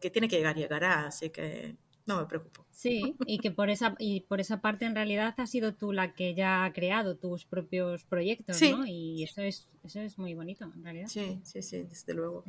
que 0.00 0.10
tiene 0.10 0.28
que 0.28 0.36
llegar, 0.36 0.56
llegará. 0.56 1.06
Así 1.06 1.30
que 1.30 1.76
no 2.06 2.20
me 2.20 2.26
preocupo. 2.26 2.64
Sí, 2.70 3.16
y 3.26 3.38
que 3.38 3.50
por 3.50 3.68
esa, 3.68 3.94
y 3.98 4.20
por 4.22 4.40
esa 4.40 4.60
parte 4.60 4.84
en 4.84 4.94
realidad 4.94 5.34
has 5.38 5.50
sido 5.50 5.74
tú 5.74 5.92
la 5.92 6.14
que 6.14 6.34
ya 6.34 6.64
ha 6.64 6.72
creado 6.72 7.16
tus 7.16 7.44
propios 7.44 8.04
proyectos, 8.04 8.60
¿no? 8.62 8.86
Y 8.86 9.24
eso 9.24 9.42
es, 9.42 9.68
eso 9.82 10.00
es 10.00 10.18
muy 10.18 10.34
bonito, 10.34 10.64
en 10.64 10.84
realidad. 10.84 11.08
Sí, 11.08 11.40
sí, 11.42 11.62
sí, 11.62 11.82
desde 11.82 12.14
luego. 12.14 12.44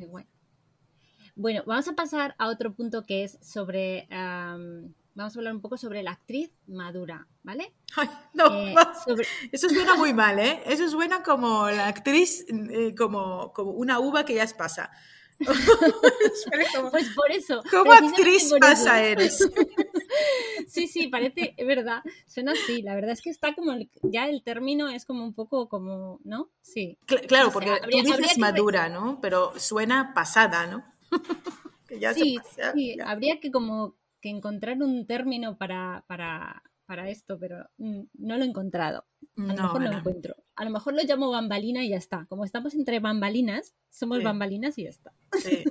Bueno. 1.34 1.62
vamos 1.66 1.88
a 1.88 1.94
pasar 1.94 2.34
a 2.38 2.48
otro 2.48 2.72
punto 2.72 3.04
que 3.04 3.24
es 3.24 3.38
sobre. 3.42 4.06
vamos 4.10 5.34
a 5.34 5.38
hablar 5.38 5.54
un 5.54 5.60
poco 5.60 5.76
sobre 5.76 6.04
la 6.04 6.12
actriz 6.12 6.52
madura, 6.68 7.26
¿vale? 7.42 7.74
Ay, 7.96 8.08
no, 8.34 8.54
eh, 8.54 8.74
eso 9.52 9.68
suena 9.68 9.96
muy 9.96 10.14
mal, 10.14 10.38
¿eh? 10.38 10.62
Eso 10.66 10.88
suena 10.88 11.24
como 11.24 11.68
la 11.68 11.88
actriz, 11.88 12.46
eh, 12.48 12.94
como, 12.94 13.52
como 13.52 13.72
una 13.72 13.98
uva 13.98 14.24
que 14.24 14.34
ya 14.34 14.44
es 14.44 14.54
pasa. 14.54 14.92
pues 16.90 17.08
por 17.14 17.30
eso. 17.30 17.62
¿Cómo 17.70 17.92
actriz 17.92 18.52
pasa 18.60 19.02
eres? 19.02 19.48
sí, 20.68 20.88
sí, 20.88 21.08
parece, 21.08 21.54
es 21.56 21.66
verdad, 21.66 22.02
suena 22.26 22.52
así. 22.52 22.82
La 22.82 22.94
verdad 22.94 23.12
es 23.12 23.22
que 23.22 23.30
está 23.30 23.54
como, 23.54 23.72
ya 24.02 24.28
el 24.28 24.42
término 24.42 24.88
es 24.88 25.04
como 25.04 25.24
un 25.24 25.34
poco 25.34 25.68
como, 25.68 26.20
¿no? 26.24 26.50
Sí. 26.60 26.98
claro, 27.26 27.50
porque 27.52 27.72
tú 27.82 28.02
dices 28.02 28.38
madura, 28.38 28.88
¿no? 28.88 29.20
Pero 29.20 29.52
suena 29.58 30.12
pasada, 30.14 30.66
¿no? 30.66 30.84
sí, 32.14 32.38
sí, 32.74 32.96
habría 33.04 33.40
que 33.40 33.50
como 33.50 33.96
que 34.20 34.30
encontrar 34.30 34.82
un 34.82 35.06
término 35.06 35.56
para, 35.56 36.04
para, 36.08 36.62
para 36.86 37.08
esto, 37.08 37.38
pero 37.38 37.68
mm, 37.78 38.02
no 38.14 38.36
lo 38.36 38.44
he 38.44 38.48
encontrado. 38.48 39.04
A 39.36 39.54
lo 39.54 39.62
mejor 39.62 39.82
lo 39.82 39.92
encuentro. 39.92 40.34
A 40.56 40.64
lo 40.64 40.70
mejor 40.70 40.94
lo 40.94 41.02
llamo 41.02 41.30
bambalina 41.30 41.84
y 41.84 41.90
ya 41.90 41.96
está. 41.96 42.26
Como 42.28 42.44
estamos 42.44 42.74
entre 42.74 42.98
bambalinas, 42.98 43.76
somos 43.88 44.22
bambalinas 44.22 44.76
y 44.78 44.84
ya 44.84 44.90
está. 44.90 45.12
Sí, 45.32 45.64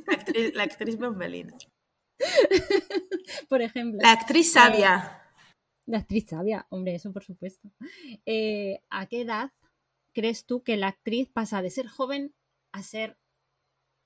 la 0.54 0.64
actriz, 0.64 0.98
bambalina. 0.98 1.54
por 3.50 3.62
ejemplo. 3.62 4.00
La 4.02 4.12
actriz 4.12 4.52
sabia. 4.52 5.22
La 5.86 6.00
actriz 6.00 6.28
sabia, 6.28 6.68
hombre, 6.70 6.96
eso 6.96 7.14
por 7.14 7.24
supuesto. 7.24 7.70
Eh, 8.26 8.82
¿A 8.90 9.06
qué 9.08 9.22
edad 9.22 9.52
crees 10.14 10.46
tú 10.46 10.64
que 10.64 10.78
la 10.78 10.88
actriz 10.88 11.30
pasa 11.30 11.62
de 11.62 11.70
ser 11.70 11.88
joven 11.88 12.34
a 12.74 12.84
ser 12.84 13.18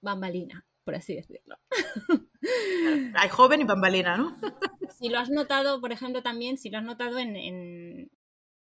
bambalina, 0.01 0.67
por 0.83 0.95
así 0.95 1.15
decirlo? 1.15 1.57
Hay 3.15 3.29
joven 3.29 3.61
y 3.61 3.63
bambalina, 3.63 4.17
¿no? 4.17 4.37
si 4.99 5.09
lo 5.09 5.17
has 5.17 5.29
notado, 5.29 5.81
por 5.81 5.91
ejemplo, 5.91 6.21
también, 6.21 6.57
si 6.57 6.69
lo 6.69 6.77
has 6.77 6.83
notado 6.83 7.17
en, 7.17 7.35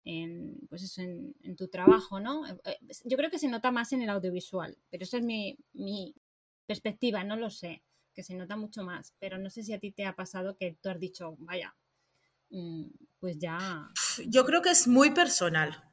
en, 0.05 0.59
pues 0.69 0.83
eso, 0.83 1.03
en, 1.03 1.57
tu 1.57 1.69
trabajo, 1.69 2.21
¿no? 2.21 2.47
Eh, 2.47 2.59
eh, 2.65 2.79
yo 3.05 3.17
creo 3.17 3.31
que 3.31 3.39
se 3.39 3.49
nota 3.49 3.71
más 3.71 3.93
en 3.93 4.03
el 4.03 4.11
audiovisual, 4.11 4.79
pero 4.91 5.05
esa 5.05 5.19
es 5.19 5.25
mi, 5.25 5.59
mi 5.75 6.15
perspectiva, 6.67 7.25
no 7.25 7.37
lo 7.37 7.51
sé, 7.51 7.83
que 8.15 8.23
se 8.23 8.35
nota 8.35 8.57
mucho 8.57 8.83
más, 8.83 9.15
pero 9.19 9.39
no 9.39 9.51
sé 9.51 9.63
si 9.63 9.73
a 9.73 9.79
ti 9.79 9.93
te 9.93 10.05
ha 10.05 10.15
pasado 10.15 10.57
que 10.57 10.77
tú 10.81 10.89
has 10.89 10.99
dicho, 10.99 11.37
vaya, 11.41 11.75
mm, 12.51 12.85
pues 13.19 13.39
ya... 13.39 13.91
Yo 14.27 14.45
creo 14.45 14.63
que 14.63 14.71
es 14.71 14.87
muy 14.87 15.11
personal. 15.11 15.85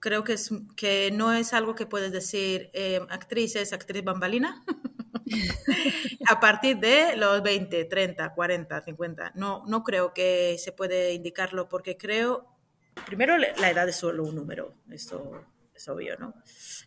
Creo 0.00 0.22
que, 0.22 0.34
es, 0.34 0.50
que 0.76 1.10
no 1.10 1.32
es 1.32 1.52
algo 1.52 1.74
que 1.74 1.86
puedes 1.86 2.12
decir, 2.12 2.70
eh, 2.72 3.00
actriz 3.10 3.56
es 3.56 3.72
actriz 3.72 4.04
bambalina. 4.04 4.64
a 6.28 6.40
partir 6.40 6.78
de 6.78 7.16
los 7.16 7.42
20, 7.42 7.84
30, 7.84 8.34
40, 8.34 8.82
50. 8.82 9.32
No, 9.34 9.64
no 9.66 9.82
creo 9.82 10.14
que 10.14 10.56
se 10.58 10.72
puede 10.72 11.14
indicarlo 11.14 11.68
porque 11.68 11.96
creo 11.96 12.58
primero 13.04 13.36
la 13.38 13.70
edad 13.70 13.88
es 13.88 13.96
solo 13.96 14.24
un 14.24 14.34
número, 14.34 14.74
esto 14.90 15.44
es 15.74 15.88
obvio, 15.88 16.16
¿no? 16.18 16.34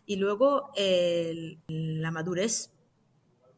Y 0.06 0.16
luego 0.16 0.70
la 0.76 2.10
madurez 2.10 2.71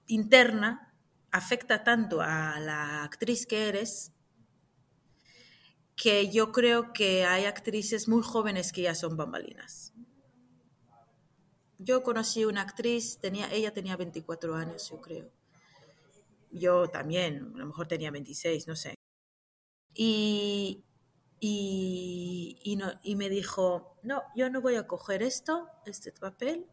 interna 0.07 0.95
afecta 1.31 1.83
tanto 1.83 2.21
a 2.21 2.61
la 2.61 3.05
actriz 3.05 3.47
que 3.47 3.69
eres 3.69 4.13
que 5.97 6.31
yo 6.31 6.53
creo 6.53 6.93
que 6.93 7.25
hay 7.25 7.45
actrices 7.45 8.09
muy 8.09 8.23
jóvenes 8.23 8.73
que 8.73 8.83
ya 8.83 8.95
son 8.95 9.17
bambalinas. 9.17 9.93
Yo 11.79 12.03
conocí 12.03 12.45
una 12.45 12.63
actriz, 12.63 13.19
tenía, 13.19 13.51
ella 13.53 13.73
tenía 13.73 13.97
24 13.97 14.55
años, 14.55 14.91
yo 14.91 15.01
creo. 15.01 15.31
Yo 16.51 16.89
también, 16.89 17.53
a 17.55 17.59
lo 17.59 17.67
mejor 17.67 17.89
tenía 17.89 18.11
26, 18.11 18.69
no 18.69 18.77
sé. 18.77 18.95
Y, 19.93 20.85
y, 21.41 22.77
no, 22.77 22.93
y 23.03 23.17
me 23.17 23.29
dijo, 23.29 23.99
no, 24.03 24.23
yo 24.35 24.51
no 24.51 24.61
voy 24.61 24.77
a 24.77 24.87
coger 24.87 25.23
esto, 25.23 25.69
este 25.85 26.13
papel, 26.13 26.67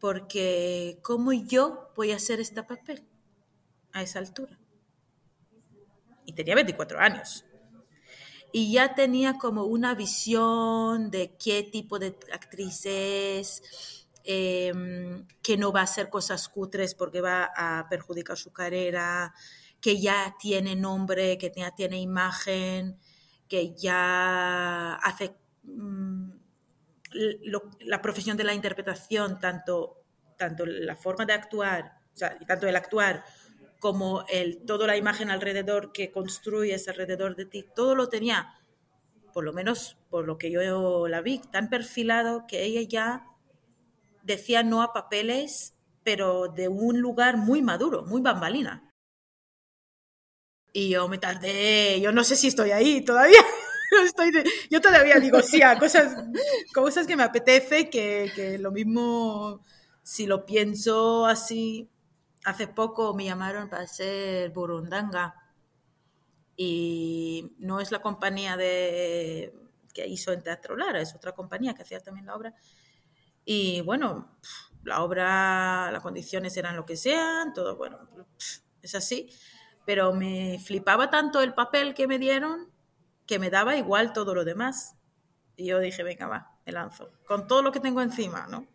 porque 0.00 0.98
¿cómo 1.02 1.32
yo 1.32 1.90
voy 1.96 2.12
a 2.12 2.16
hacer 2.16 2.40
este 2.40 2.62
papel 2.62 3.04
a 3.92 4.02
esa 4.02 4.18
altura? 4.18 4.58
Y 6.24 6.32
tenía 6.32 6.54
24 6.54 7.00
años. 7.00 7.44
Y 8.52 8.72
ya 8.72 8.94
tenía 8.94 9.34
como 9.34 9.64
una 9.64 9.94
visión 9.94 11.10
de 11.10 11.36
qué 11.36 11.62
tipo 11.62 11.98
de 11.98 12.16
actriz 12.32 12.82
es, 12.84 14.06
em, 14.24 15.26
que 15.42 15.56
no 15.56 15.72
va 15.72 15.80
a 15.80 15.84
hacer 15.84 16.08
cosas 16.10 16.48
cutres 16.48 16.94
porque 16.94 17.20
va 17.20 17.50
a 17.56 17.88
perjudicar 17.88 18.36
su 18.38 18.52
carrera, 18.52 19.34
que 19.80 20.00
ya 20.00 20.34
tiene 20.40 20.76
nombre, 20.76 21.38
que 21.38 21.52
ya 21.54 21.74
tiene 21.74 22.00
imagen, 22.00 22.98
que 23.48 23.74
ya 23.74 24.94
hace, 24.94 25.34
mm, 25.64 26.37
la 27.12 28.02
profesión 28.02 28.36
de 28.36 28.44
la 28.44 28.54
interpretación, 28.54 29.38
tanto, 29.38 30.02
tanto 30.36 30.66
la 30.66 30.96
forma 30.96 31.24
de 31.24 31.32
actuar, 31.32 31.98
o 32.14 32.16
sea, 32.16 32.38
tanto 32.40 32.66
el 32.66 32.76
actuar 32.76 33.24
como 33.78 34.24
el, 34.28 34.64
toda 34.66 34.86
la 34.86 34.96
imagen 34.96 35.30
alrededor 35.30 35.92
que 35.92 36.10
construyes 36.10 36.88
alrededor 36.88 37.36
de 37.36 37.46
ti, 37.46 37.64
todo 37.74 37.94
lo 37.94 38.08
tenía, 38.08 38.54
por 39.32 39.44
lo 39.44 39.52
menos 39.52 39.96
por 40.10 40.26
lo 40.26 40.38
que 40.38 40.50
yo 40.50 41.06
la 41.08 41.20
vi, 41.20 41.38
tan 41.38 41.68
perfilado 41.70 42.46
que 42.46 42.64
ella 42.64 42.82
ya 42.82 43.26
decía 44.22 44.62
no 44.62 44.82
a 44.82 44.92
papeles, 44.92 45.74
pero 46.02 46.48
de 46.48 46.68
un 46.68 47.00
lugar 47.00 47.36
muy 47.36 47.62
maduro, 47.62 48.02
muy 48.04 48.20
bambalina. 48.20 48.90
Y 50.72 50.90
yo 50.90 51.08
me 51.08 51.18
tardé, 51.18 52.00
yo 52.00 52.12
no 52.12 52.24
sé 52.24 52.36
si 52.36 52.48
estoy 52.48 52.70
ahí 52.70 53.00
todavía. 53.00 53.40
Estoy 54.04 54.32
yo 54.70 54.80
todavía 54.80 55.18
digo 55.20 55.40
sí 55.42 55.62
a 55.62 55.78
cosas, 55.78 56.16
cosas 56.74 57.06
que 57.06 57.16
me 57.16 57.22
apetece, 57.22 57.90
que, 57.90 58.30
que 58.34 58.58
lo 58.58 58.70
mismo 58.70 59.62
si 60.02 60.26
lo 60.26 60.46
pienso 60.46 61.26
así, 61.26 61.90
hace 62.44 62.66
poco 62.66 63.14
me 63.14 63.26
llamaron 63.26 63.68
para 63.68 63.82
hacer 63.82 64.50
Burundanga 64.50 65.34
y 66.56 67.54
no 67.58 67.78
es 67.78 67.92
la 67.92 68.00
compañía 68.00 68.56
de, 68.56 69.52
que 69.92 70.06
hizo 70.06 70.32
en 70.32 70.42
Teatro 70.42 70.76
Lara, 70.76 71.00
es 71.00 71.14
otra 71.14 71.32
compañía 71.32 71.74
que 71.74 71.82
hacía 71.82 72.00
también 72.00 72.26
la 72.26 72.36
obra. 72.36 72.54
Y 73.44 73.82
bueno, 73.82 74.38
la 74.82 75.02
obra, 75.02 75.90
las 75.92 76.02
condiciones 76.02 76.56
eran 76.56 76.74
lo 76.74 76.86
que 76.86 76.96
sean, 76.96 77.52
todo 77.52 77.76
bueno, 77.76 77.98
es 78.82 78.94
así. 78.94 79.28
Pero 79.84 80.12
me 80.12 80.58
flipaba 80.58 81.10
tanto 81.10 81.42
el 81.42 81.54
papel 81.54 81.94
que 81.94 82.06
me 82.06 82.18
dieron 82.18 82.72
que 83.28 83.38
me 83.38 83.50
daba 83.50 83.76
igual 83.76 84.12
todo 84.12 84.34
lo 84.34 84.44
demás. 84.44 84.96
Y 85.54 85.66
yo 85.66 85.78
dije, 85.78 86.02
venga, 86.02 86.26
va, 86.26 86.58
me 86.66 86.72
lanzo, 86.72 87.12
con 87.26 87.46
todo 87.46 87.62
lo 87.62 87.70
que 87.70 87.78
tengo 87.78 88.00
encima, 88.00 88.48
¿no? 88.48 88.66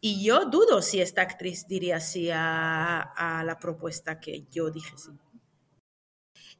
Y 0.00 0.24
yo 0.24 0.46
dudo 0.46 0.82
si 0.82 1.00
esta 1.00 1.22
actriz 1.22 1.66
diría 1.66 2.00
sí 2.00 2.30
a, 2.32 3.42
la 3.44 3.58
propuesta 3.58 4.18
que 4.18 4.46
yo 4.50 4.70
dije 4.70 4.96
sí. 4.96 5.10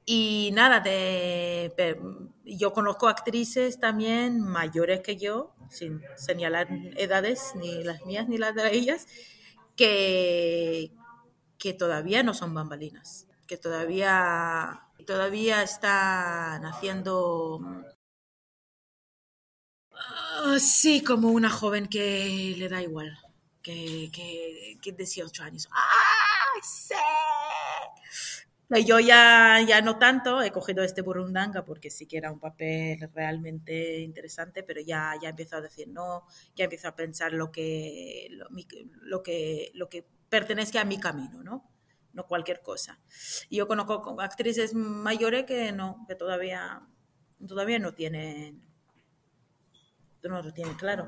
Y 0.04 0.50
nada, 0.54 0.80
de, 0.80 1.75
yo 2.44 2.73
conozco 2.73 3.08
actrices 3.08 3.80
también 3.80 4.40
mayores 4.40 5.00
que 5.00 5.16
yo, 5.16 5.54
sin 5.68 6.00
señalar 6.16 6.68
edades, 6.96 7.52
ni 7.56 7.82
las 7.82 8.04
mías 8.04 8.28
ni 8.28 8.38
las 8.38 8.54
de 8.54 8.73
ellas, 8.73 9.06
que, 9.75 10.92
que 11.58 11.73
todavía 11.73 12.23
no 12.23 12.35
son 12.35 12.54
bambalinas, 12.54 13.26
que 13.46 13.56
todavía, 13.56 14.86
todavía 15.07 15.63
están 15.63 16.65
haciendo 16.67 17.61
ah, 19.93 20.57
sí, 20.59 21.03
como 21.03 21.29
una 21.31 21.51
joven 21.51 21.87
que 21.87 22.55
le 22.59 22.69
da 22.69 22.83
igual 22.83 23.19
que, 23.67 24.11
que, 24.13 24.79
que 24.81 24.93
18 24.93 25.43
años. 25.43 25.69
¡Ay, 25.73 26.61
sí! 26.63 26.95
Yo 28.85 28.99
ya, 28.99 29.61
ya 29.67 29.81
no 29.81 29.99
tanto, 29.99 30.43
he 30.43 30.51
cogido 30.51 30.83
este 30.83 31.03
Burundanga 31.03 31.65
porque 31.65 31.91
sí 31.91 32.07
que 32.07 32.17
era 32.17 32.33
un 32.33 32.41
papel 32.41 32.99
realmente 33.15 34.01
interesante, 34.01 34.65
pero 34.65 34.81
ya, 34.81 35.15
ya 35.21 35.29
empiezo 35.29 35.57
a 35.57 35.61
decir 35.61 35.89
no, 35.89 36.25
ya 36.57 36.65
empiezo 36.65 36.89
a 36.89 36.97
pensar 36.97 37.33
lo 37.33 37.53
que, 37.53 38.29
lo, 38.31 39.23
que, 39.23 39.71
lo 39.75 39.88
que 39.88 40.05
pertenece 40.29 40.79
a 40.81 40.85
mi 40.85 40.99
camino, 40.99 41.45
¿no? 41.45 41.76
No 42.16 42.26
cualquier 42.26 42.62
cosa. 42.62 42.98
Y 43.50 43.59
yo 43.59 43.68
conozco 43.68 44.18
actrices 44.20 44.72
mayores 44.72 45.44
que 45.44 45.70
no, 45.70 46.07
que 46.09 46.14
todavía, 46.14 46.81
todavía 47.46 47.79
no 47.79 47.92
tienen, 47.92 48.66
no 50.22 50.42
lo 50.42 50.50
tienen 50.50 50.74
claro. 50.76 51.07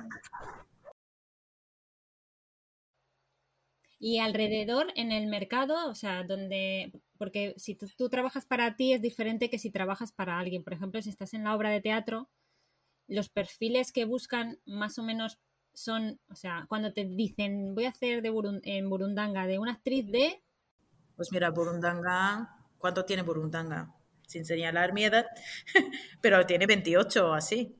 Y 3.98 4.18
alrededor 4.18 4.92
en 4.96 5.10
el 5.10 5.26
mercado, 5.28 5.88
o 5.88 5.94
sea, 5.94 6.24
donde, 6.24 6.92
porque 7.16 7.54
si 7.56 7.74
tú, 7.74 8.08
trabajas 8.08 8.44
para 8.44 8.76
ti 8.76 8.92
es 8.92 9.00
diferente 9.00 9.48
que 9.50 9.58
si 9.58 9.70
trabajas 9.70 10.12
para 10.12 10.38
alguien. 10.38 10.62
Por 10.62 10.74
ejemplo, 10.74 11.00
si 11.00 11.08
estás 11.08 11.32
en 11.32 11.44
la 11.44 11.56
obra 11.56 11.70
de 11.70 11.80
teatro, 11.80 12.28
los 13.08 13.30
perfiles 13.30 13.92
que 13.92 14.04
buscan 14.04 14.60
más 14.66 14.98
o 14.98 15.02
menos 15.02 15.38
son, 15.72 16.20
o 16.28 16.34
sea, 16.34 16.66
cuando 16.68 16.92
te 16.92 17.04
dicen 17.04 17.74
voy 17.74 17.86
a 17.86 17.90
hacer 17.90 18.22
de 18.22 18.60
en 18.64 18.90
Burundanga 18.90 19.46
de 19.46 19.58
una 19.58 19.72
actriz 19.72 20.06
de... 20.06 20.42
Pues 21.18 21.30
mira, 21.32 21.50
Burundanga, 21.50 22.56
¿cuánto 22.78 23.04
tiene 23.04 23.22
Burundanga? 23.22 23.94
Sin 24.26 24.46
señalar 24.46 24.94
mi 24.94 25.04
edad, 25.04 25.26
pero 26.22 26.46
tiene 26.46 26.64
28 26.64 27.28
o 27.28 27.34
así, 27.34 27.76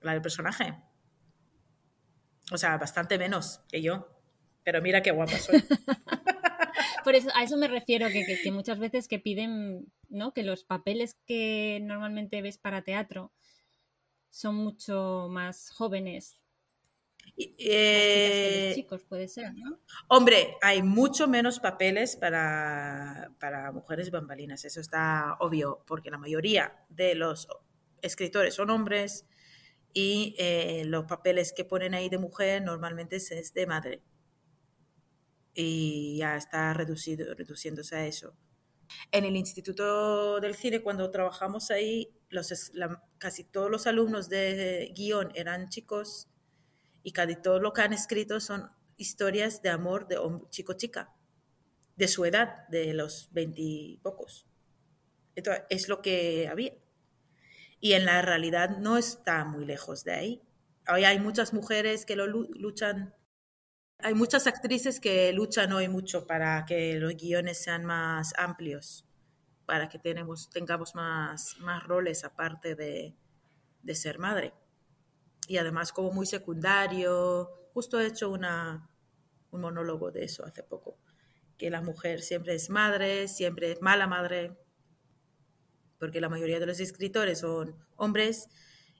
la 0.00 0.12
del 0.12 0.22
personaje. 0.22 0.74
O 2.50 2.56
sea, 2.56 2.78
bastante 2.78 3.18
menos 3.18 3.60
que 3.68 3.82
yo 3.82 4.18
pero 4.68 4.82
mira 4.82 5.02
qué 5.02 5.12
guapa 5.12 5.38
soy. 5.38 5.62
Por 7.04 7.14
eso, 7.14 7.30
a 7.34 7.42
eso 7.42 7.56
me 7.56 7.68
refiero, 7.68 8.08
que, 8.08 8.38
que, 8.42 8.52
muchas 8.52 8.78
veces 8.78 9.08
que 9.08 9.18
piden, 9.18 9.90
¿no? 10.10 10.34
Que 10.34 10.42
los 10.42 10.62
papeles 10.62 11.16
que 11.26 11.78
normalmente 11.80 12.42
ves 12.42 12.58
para 12.58 12.82
teatro 12.82 13.32
son 14.28 14.56
mucho 14.56 15.28
más 15.30 15.70
jóvenes. 15.70 16.38
Eh, 17.40 18.72
chicos, 18.74 19.04
puede 19.04 19.28
ser, 19.28 19.54
¿no? 19.54 19.78
Hombre, 20.08 20.56
hay 20.60 20.82
mucho 20.82 21.28
menos 21.28 21.60
papeles 21.60 22.16
para, 22.16 23.30
para 23.38 23.70
mujeres 23.70 24.10
bambalinas, 24.10 24.64
eso 24.64 24.80
está 24.80 25.36
obvio, 25.38 25.84
porque 25.86 26.10
la 26.10 26.18
mayoría 26.18 26.84
de 26.88 27.14
los 27.14 27.48
escritores 28.02 28.54
son 28.54 28.70
hombres 28.70 29.26
y 29.92 30.34
eh, 30.38 30.82
los 30.86 31.04
papeles 31.04 31.52
que 31.52 31.64
ponen 31.64 31.94
ahí 31.94 32.08
de 32.08 32.18
mujer 32.18 32.62
normalmente 32.62 33.16
es 33.16 33.52
de 33.54 33.66
madre 33.66 34.02
y 35.54 36.18
ya 36.18 36.36
está 36.36 36.72
reducido, 36.72 37.34
reduciéndose 37.34 37.96
a 37.96 38.06
eso. 38.06 38.34
En 39.10 39.24
el 39.24 39.36
Instituto 39.36 40.40
del 40.40 40.54
Cine, 40.54 40.82
cuando 40.82 41.10
trabajamos 41.10 41.70
ahí, 41.70 42.10
los, 42.30 42.72
casi 43.18 43.44
todos 43.44 43.70
los 43.70 43.86
alumnos 43.86 44.28
de 44.28 44.92
guion 44.94 45.30
eran 45.34 45.68
chicos 45.68 46.28
y 47.02 47.12
casi 47.12 47.36
todo 47.36 47.60
lo 47.60 47.72
que 47.72 47.82
han 47.82 47.92
escrito 47.92 48.40
son 48.40 48.70
historias 48.96 49.62
de 49.62 49.70
amor 49.70 50.08
de 50.08 50.18
chico-chica, 50.50 51.14
de 51.96 52.08
su 52.08 52.24
edad, 52.24 52.66
de 52.68 52.94
los 52.94 53.28
veintipocos. 53.32 54.46
Entonces, 55.34 55.64
es 55.70 55.88
lo 55.88 56.02
que 56.02 56.48
había. 56.48 56.74
Y 57.80 57.92
en 57.92 58.04
la 58.04 58.22
realidad 58.22 58.78
no 58.78 58.98
está 58.98 59.44
muy 59.44 59.64
lejos 59.64 60.04
de 60.04 60.12
ahí. 60.12 60.42
Hoy 60.92 61.04
hay 61.04 61.20
muchas 61.20 61.52
mujeres 61.52 62.04
que 62.04 62.16
lo 62.16 62.26
luchan 62.26 63.14
hay 64.00 64.14
muchas 64.14 64.46
actrices 64.46 65.00
que 65.00 65.32
luchan 65.32 65.72
hoy 65.72 65.88
mucho 65.88 66.24
para 66.24 66.64
que 66.64 67.00
los 67.00 67.16
guiones 67.16 67.58
sean 67.58 67.84
más 67.84 68.32
amplios, 68.38 69.04
para 69.66 69.88
que 69.88 69.98
tenemos, 69.98 70.50
tengamos 70.50 70.94
más, 70.94 71.56
más 71.58 71.82
roles 71.82 72.22
aparte 72.22 72.76
de, 72.76 73.16
de 73.82 73.94
ser 73.96 74.20
madre. 74.20 74.54
Y 75.48 75.56
además 75.56 75.92
como 75.92 76.12
muy 76.12 76.26
secundario, 76.26 77.50
justo 77.72 77.98
he 77.98 78.06
hecho 78.06 78.30
una, 78.30 78.88
un 79.50 79.62
monólogo 79.62 80.12
de 80.12 80.24
eso 80.24 80.44
hace 80.44 80.62
poco, 80.62 80.98
que 81.56 81.70
la 81.70 81.80
mujer 81.80 82.20
siempre 82.20 82.54
es 82.54 82.70
madre, 82.70 83.26
siempre 83.26 83.72
es 83.72 83.82
mala 83.82 84.06
madre, 84.06 84.56
porque 85.98 86.20
la 86.20 86.28
mayoría 86.28 86.60
de 86.60 86.66
los 86.66 86.78
escritores 86.78 87.40
son 87.40 87.76
hombres 87.96 88.48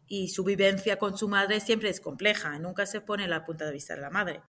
y 0.07 0.29
su 0.29 0.43
vivencia 0.43 0.99
con 0.99 1.17
su 1.17 1.29
madre 1.29 1.61
siempre 1.61 1.91
es 1.91 2.01
compleja, 2.01 2.59
nunca 2.59 2.87
se 2.87 3.03
pone 3.03 3.29
la 3.29 3.45
punta 3.45 3.67
de 3.67 3.73
vista 3.73 3.95
de 3.95 4.01
la 4.01 4.11
madre. 4.11 4.43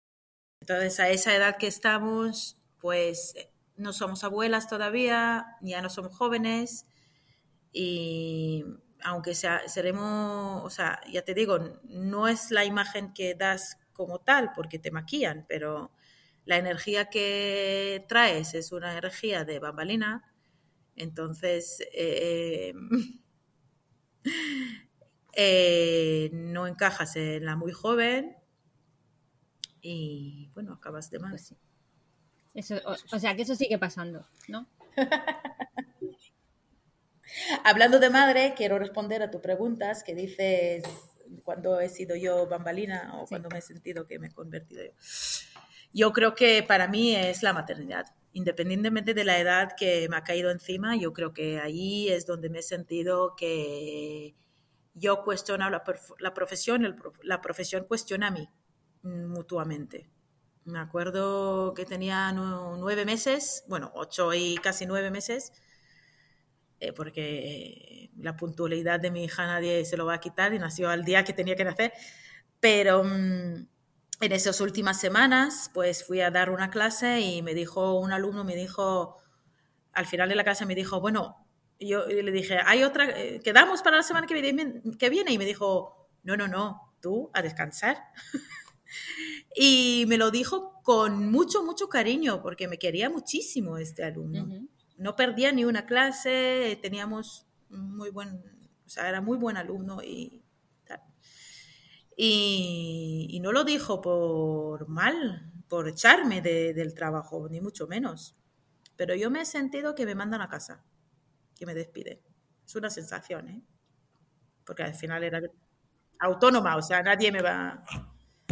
Entonces, 0.62 1.00
a 1.00 1.10
esa 1.10 1.36
edad 1.36 1.58
que 1.58 1.68
estamos, 1.68 2.58
pues 2.80 3.36
no 3.76 3.94
somos 3.94 4.24
abuelas 4.24 4.68
todavía, 4.68 5.58
ya 5.62 5.82
no 5.82 5.90
somos 5.90 6.16
jóvenes 6.16 6.86
y 7.72 8.64
aunque 9.04 9.36
sea, 9.36 9.68
seremos, 9.68 10.64
o 10.64 10.70
sea, 10.70 11.00
ya 11.12 11.24
te 11.24 11.34
digo, 11.34 11.60
no 11.84 12.28
es 12.28 12.52
la 12.52 12.66
imagen 12.66 13.14
que 13.14 13.36
das 13.36 13.78
como 13.94 14.20
tal 14.20 14.52
porque 14.54 14.80
te 14.80 14.92
maquillan, 14.92 15.46
pero 15.48 15.92
la 16.46 16.58
energía 16.58 17.10
que 17.10 18.06
traes 18.08 18.54
es 18.54 18.72
una 18.72 18.92
energía 18.92 19.46
de 19.46 19.60
bambalina, 19.60 20.34
entonces 20.96 21.80
eh, 21.94 22.74
eh, 25.34 26.30
no 26.34 26.68
encajas 26.68 27.16
en 27.16 27.46
la 27.46 27.56
muy 27.56 27.72
joven 27.72 28.36
y 29.82 30.50
bueno, 30.54 30.74
acabas 30.74 31.10
de 31.10 31.20
más. 31.20 31.54
Pues 32.54 32.72
o, 33.12 33.20
sea, 33.20 33.36
que 33.36 33.44
eso 33.44 33.56
sigue 33.56 33.78
pasando, 33.78 34.26
¿no? 34.48 34.68
Hablando 37.64 38.00
de 38.00 38.10
madre, 38.10 38.54
quiero 38.56 38.80
responder 38.80 39.22
a 39.24 39.32
tus 39.32 39.42
preguntas 39.42 40.04
que 40.04 40.16
dices 40.16 40.84
cuando 41.44 41.80
he 41.80 41.90
sido 41.90 42.16
yo 42.16 42.48
bambalina 42.48 43.12
o 43.20 43.28
cuando 43.28 43.50
me 43.50 43.60
he 43.60 43.62
sentido 43.62 44.06
que 44.08 44.20
me 44.20 44.28
he 44.28 44.32
convertido 44.32 44.84
yo. 44.84 44.92
Yo 45.94 46.14
creo 46.14 46.36
que 46.36 46.64
para 46.64 46.88
mí 46.88 47.16
es 47.16 47.44
la 47.44 47.54
maternidad. 47.54 48.06
Independientemente 48.32 49.14
de 49.14 49.24
la 49.24 49.40
edad 49.40 49.74
que 49.76 50.08
me 50.10 50.18
ha 50.18 50.24
caído 50.24 50.52
encima, 50.52 50.96
yo 50.96 51.14
creo 51.14 51.34
que 51.34 51.60
ahí 51.60 52.10
es 52.10 52.26
donde 52.26 52.50
me 52.50 52.60
he 52.60 52.64
sentido 52.64 53.36
que 53.36 54.36
yo 54.94 55.24
cuestiono 55.24 55.70
la, 55.70 55.84
la 56.20 56.34
profesión, 56.34 56.96
la 57.24 57.42
profesión 57.42 57.86
cuestiona 57.86 58.28
a 58.28 58.32
mí 58.32 58.50
mm, 59.02 59.26
mutuamente. 59.26 60.10
Me 60.66 60.80
acuerdo 60.80 61.74
que 61.74 61.86
tenía 61.86 62.32
nueve 62.32 63.06
meses, 63.06 63.64
bueno, 63.68 63.92
ocho 63.96 64.34
y 64.34 64.58
casi 64.58 64.86
nueve 64.86 65.10
meses, 65.10 65.52
eh, 66.80 66.94
porque 66.94 68.10
la 68.18 68.36
puntualidad 68.36 69.00
de 69.00 69.12
mi 69.12 69.26
hija 69.26 69.46
nadie 69.46 69.86
se 69.86 69.98
lo 69.98 70.06
va 70.06 70.16
a 70.16 70.20
quitar 70.20 70.54
y 70.54 70.60
nació 70.60 70.90
al 70.90 71.04
día 71.04 71.24
que 71.24 71.34
tenía 71.34 71.56
que 71.56 71.66
nacer. 71.66 71.94
Pero 72.60 73.04
mm, 73.04 73.68
en 74.22 74.32
esas 74.32 74.60
últimas 74.62 75.00
semanas, 75.00 75.72
pues 75.74 76.04
fui 76.04 76.22
a 76.22 76.32
dar 76.32 76.50
una 76.50 76.70
clase 76.70 77.22
y 77.22 77.42
me 77.42 77.54
dijo, 77.54 78.00
un 78.00 78.12
alumno 78.12 78.44
me 78.44 78.56
dijo, 78.56 79.18
al 79.94 80.06
final 80.06 80.30
de 80.30 80.36
la 80.36 80.44
clase 80.44 80.66
me 80.66 80.76
dijo, 80.76 81.00
bueno, 81.00 81.46
yo 81.80 82.06
le 82.06 82.32
dije, 82.32 82.58
hay 82.66 82.84
otra, 82.84 83.10
eh, 83.10 83.40
quedamos 83.44 83.82
para 83.82 83.98
la 83.98 84.04
semana 84.04 84.28
que 84.28 84.34
viene 85.10 85.32
y 85.32 85.38
me 85.38 85.46
dijo, 85.46 86.10
no, 86.24 86.36
no, 86.36 86.48
no, 86.48 86.94
tú 87.00 87.30
a 87.34 87.42
descansar. 87.42 87.98
y 89.56 90.06
me 90.08 90.18
lo 90.18 90.32
dijo 90.32 90.82
con 90.84 91.32
mucho, 91.32 91.64
mucho 91.64 91.88
cariño, 91.88 92.42
porque 92.42 92.68
me 92.68 92.78
quería 92.78 93.10
muchísimo 93.10 93.78
este 93.78 94.04
alumno. 94.04 94.68
No 95.00 95.16
perdía 95.16 95.52
ni 95.52 95.66
una 95.66 95.86
clase, 95.86 96.78
teníamos 96.82 97.48
muy 97.70 98.12
buen, 98.12 98.44
o 98.86 98.90
sea, 98.90 99.08
era 99.10 99.22
muy 99.22 99.38
buen 99.38 99.58
alumno 99.58 100.04
y 100.04 100.44
Y, 102.22 103.40
no 103.42 103.54
lo 103.54 103.64
dijo 103.64 104.02
por 104.02 104.90
mal, 104.90 105.54
por 105.70 105.88
echarme 105.88 106.42
del 106.42 106.94
trabajo, 106.94 107.48
ni 107.50 107.62
mucho 107.62 107.88
menos. 107.88 108.36
Pero 108.98 109.16
yo 109.16 109.32
me 109.32 109.42
he 109.42 109.46
sentido 109.46 109.96
que 109.96 110.06
me 110.06 110.16
mandan 110.16 110.42
a 110.42 110.50
casa 110.50 110.84
que 111.56 111.66
me 111.66 111.74
despide. 111.74 112.22
Es 112.66 112.76
una 112.76 112.90
sensación, 112.90 113.50
¿eh? 113.50 113.62
Porque 114.66 114.84
al 114.84 114.96
final 114.96 115.24
era 115.24 115.42
autónoma, 116.20 116.76
o 116.76 116.82
sea, 116.82 117.02
nadie 117.02 117.32
me 117.32 117.42
va, 117.42 117.84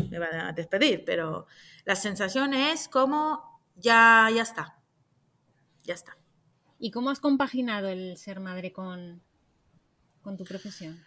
me 0.09 0.19
va 0.19 0.49
a 0.49 0.53
despedir, 0.53 1.03
pero 1.05 1.47
la 1.85 1.95
sensación 1.95 2.53
es 2.53 2.87
como 2.87 3.61
ya, 3.75 4.29
ya 4.33 4.43
está, 4.43 4.79
ya 5.83 5.93
está. 5.93 6.16
¿Y 6.79 6.91
cómo 6.91 7.09
has 7.09 7.19
compaginado 7.19 7.89
el 7.89 8.17
ser 8.17 8.39
madre 8.39 8.71
con, 8.71 9.21
con 10.21 10.37
tu 10.37 10.43
profesión? 10.43 11.03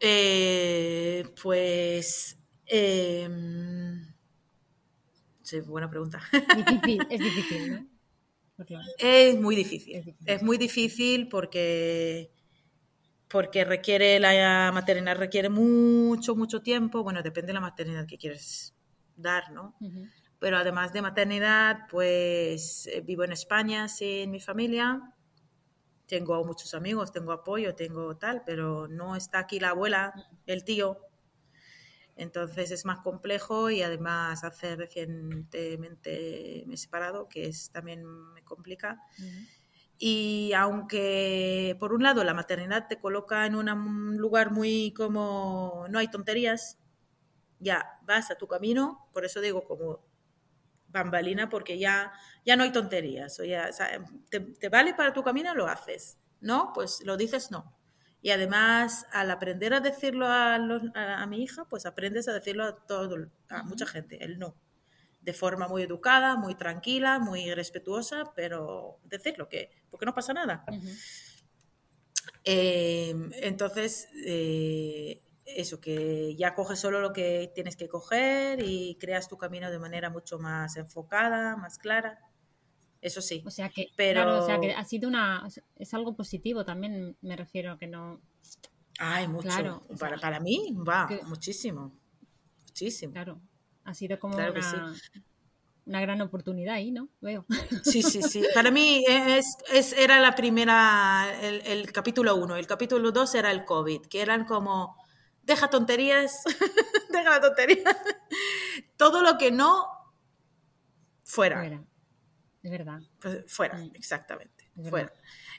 Eh, 0.00 1.24
pues... 1.42 2.38
Eh, 2.66 3.28
sí, 5.42 5.60
buena 5.60 5.90
pregunta. 5.90 6.20
Difícil, 6.56 7.06
es 7.10 7.20
difícil, 7.20 7.72
¿no? 7.72 7.92
Es 8.98 9.40
muy 9.40 9.56
difícil. 9.56 10.16
Es, 10.24 10.42
muy 10.42 10.58
difícil 10.58 11.28
porque, 11.28 12.30
porque 13.28 13.64
requiere 13.64 14.20
la 14.20 14.70
maternidad 14.72 15.16
requiere 15.16 15.48
mucho, 15.48 16.36
mucho 16.36 16.62
tiempo. 16.62 17.02
Bueno, 17.02 17.22
depende 17.22 17.48
de 17.48 17.54
la 17.54 17.60
maternidad 17.60 18.06
que 18.06 18.18
quieres 18.18 18.74
dar, 19.16 19.50
¿no? 19.52 19.76
Pero 20.42 20.56
además 20.56 20.92
de 20.92 21.02
maternidad, 21.02 21.86
pues 21.88 22.88
eh, 22.88 23.00
vivo 23.00 23.22
en 23.22 23.30
España 23.30 23.86
sin 23.86 24.32
mi 24.32 24.40
familia. 24.40 25.14
Tengo 26.06 26.44
muchos 26.44 26.74
amigos, 26.74 27.12
tengo 27.12 27.30
apoyo, 27.30 27.76
tengo 27.76 28.16
tal, 28.16 28.42
pero 28.44 28.88
no 28.88 29.14
está 29.14 29.38
aquí 29.38 29.60
la 29.60 29.68
abuela, 29.68 30.12
el 30.46 30.64
tío, 30.64 30.98
entonces 32.16 32.72
es 32.72 32.84
más 32.84 32.98
complejo 32.98 33.70
y 33.70 33.82
además 33.82 34.42
hace 34.42 34.74
recientemente 34.74 36.64
me 36.66 36.74
he 36.74 36.76
separado, 36.76 37.28
que 37.28 37.46
es 37.46 37.70
también 37.70 38.04
me 38.04 38.42
complica. 38.42 39.00
Y 39.96 40.52
aunque 40.56 41.76
por 41.78 41.92
un 41.92 42.02
lado 42.02 42.24
la 42.24 42.34
maternidad 42.34 42.88
te 42.88 42.98
coloca 42.98 43.46
en 43.46 43.54
un 43.54 44.16
lugar 44.16 44.50
muy 44.50 44.92
como 44.92 45.86
no 45.88 46.00
hay 46.00 46.08
tonterías, 46.08 46.78
ya 47.60 48.00
vas 48.02 48.32
a 48.32 48.34
tu 48.34 48.48
camino, 48.48 49.08
por 49.12 49.24
eso 49.24 49.40
digo 49.40 49.62
como 49.62 50.11
bambalina, 50.92 51.48
porque 51.48 51.78
ya, 51.78 52.12
ya 52.44 52.56
no 52.56 52.62
hay 52.62 52.72
tonterías. 52.72 53.38
O 53.40 53.44
ya, 53.44 53.70
te, 54.30 54.40
te 54.40 54.68
vale 54.68 54.94
para 54.94 55.12
tu 55.12 55.22
camino, 55.22 55.54
lo 55.54 55.66
haces. 55.66 56.18
¿No? 56.40 56.72
Pues 56.74 57.02
lo 57.04 57.16
dices 57.16 57.50
no. 57.50 57.76
Y 58.22 58.30
además, 58.30 59.04
al 59.10 59.32
aprender 59.32 59.74
a 59.74 59.80
decirlo 59.80 60.26
a, 60.28 60.54
a, 60.54 61.26
mi 61.26 61.42
hija, 61.42 61.64
pues 61.68 61.86
aprendes 61.86 62.28
a 62.28 62.32
decirlo 62.32 62.64
a, 62.64 62.76
todo, 62.86 63.16
a 63.48 63.64
mucha 63.64 63.84
gente, 63.84 64.24
el 64.24 64.38
no. 64.38 64.54
De 65.20 65.32
forma 65.32 65.66
muy 65.66 65.82
educada, 65.82 66.36
muy 66.36 66.54
tranquila, 66.54 67.18
muy 67.18 67.52
respetuosa, 67.52 68.32
pero 68.36 69.00
decirlo, 69.04 69.48
que, 69.48 69.70
porque 69.90 70.06
no 70.06 70.14
pasa 70.14 70.32
nada. 70.32 70.64
Em, 72.44 73.30
entonces, 73.34 74.08
eh, 74.24 75.20
eso, 75.44 75.80
que 75.80 76.34
ya 76.36 76.54
coges 76.54 76.78
solo 76.78 77.00
lo 77.00 77.12
que 77.12 77.50
tienes 77.54 77.76
que 77.76 77.88
coger 77.88 78.62
y 78.62 78.96
creas 79.00 79.28
tu 79.28 79.36
camino 79.36 79.70
de 79.70 79.78
manera 79.78 80.10
mucho 80.10 80.38
más 80.38 80.76
enfocada, 80.76 81.56
más 81.56 81.78
clara 81.78 82.18
eso 83.02 83.20
sí. 83.20 83.42
O 83.44 83.50
sea 83.50 83.68
que, 83.68 83.88
pero... 83.96 84.44
o 84.44 84.46
sea 84.46 84.60
que 84.60 84.72
ha 84.72 84.84
sido 84.84 85.08
una, 85.08 85.46
es 85.76 85.92
algo 85.92 86.14
positivo 86.14 86.64
también, 86.64 87.16
me 87.20 87.36
refiero, 87.36 87.76
que 87.76 87.88
no... 87.88 88.20
Ay, 88.98 89.26
mucho. 89.26 89.82
para, 89.98 90.16
para 90.18 90.38
mí, 90.38 90.76
va, 90.88 91.08
muchísimo. 91.26 91.92
Muchísimo. 92.68 93.12
Claro, 93.12 93.40
ha 93.84 93.94
sido 93.94 94.20
como 94.20 94.36
una, 94.36 94.94
una, 95.84 96.00
gran 96.00 96.20
oportunidad 96.20 96.76
ahí, 96.76 96.92
¿no? 96.92 97.08
Veo. 97.20 97.44
Sí, 97.82 98.02
sí, 98.02 98.22
sí. 98.22 98.44
Para 98.54 98.70
mí 98.70 99.04
es, 99.08 99.56
es 99.72 99.92
era 99.94 100.20
la 100.20 100.36
primera, 100.36 101.26
el, 101.42 101.62
el 101.62 101.90
capítulo 101.90 102.36
uno. 102.36 102.56
El 102.56 102.66
capítulo 102.68 103.10
dos 103.10 103.34
era 103.34 103.50
el 103.50 103.64
COVID, 103.64 104.02
que 104.02 104.20
eran 104.20 104.44
como, 104.44 104.96
deja 105.42 105.70
tonterías, 105.70 106.42
deja 107.10 107.30
la 107.30 107.40
tontería. 107.40 107.96
Todo 108.96 109.22
lo 109.22 109.38
que 109.38 109.50
no, 109.50 109.86
fuera. 111.24 111.58
fuera 111.58 111.84
es 112.62 112.70
verdad. 112.70 113.00
Pues 113.20 113.44
fuera, 113.48 113.82
exactamente, 113.94 114.70
fuera. 114.88 115.12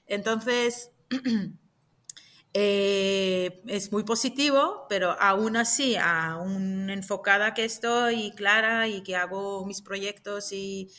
Entonces, 0.07 0.91
eh, 2.53 3.61
es 3.67 3.91
muy 3.91 4.03
positivo, 4.03 4.85
pero 4.87 5.11
aún 5.19 5.57
así, 5.57 5.95
aún 5.97 6.89
enfocada 6.89 7.53
que 7.53 7.65
estoy 7.65 8.31
clara 8.35 8.87
y 8.87 9.03
que 9.03 9.15
hago 9.15 9.65
mis 9.65 9.81
proyectos 9.81 10.51
y, 10.51 10.91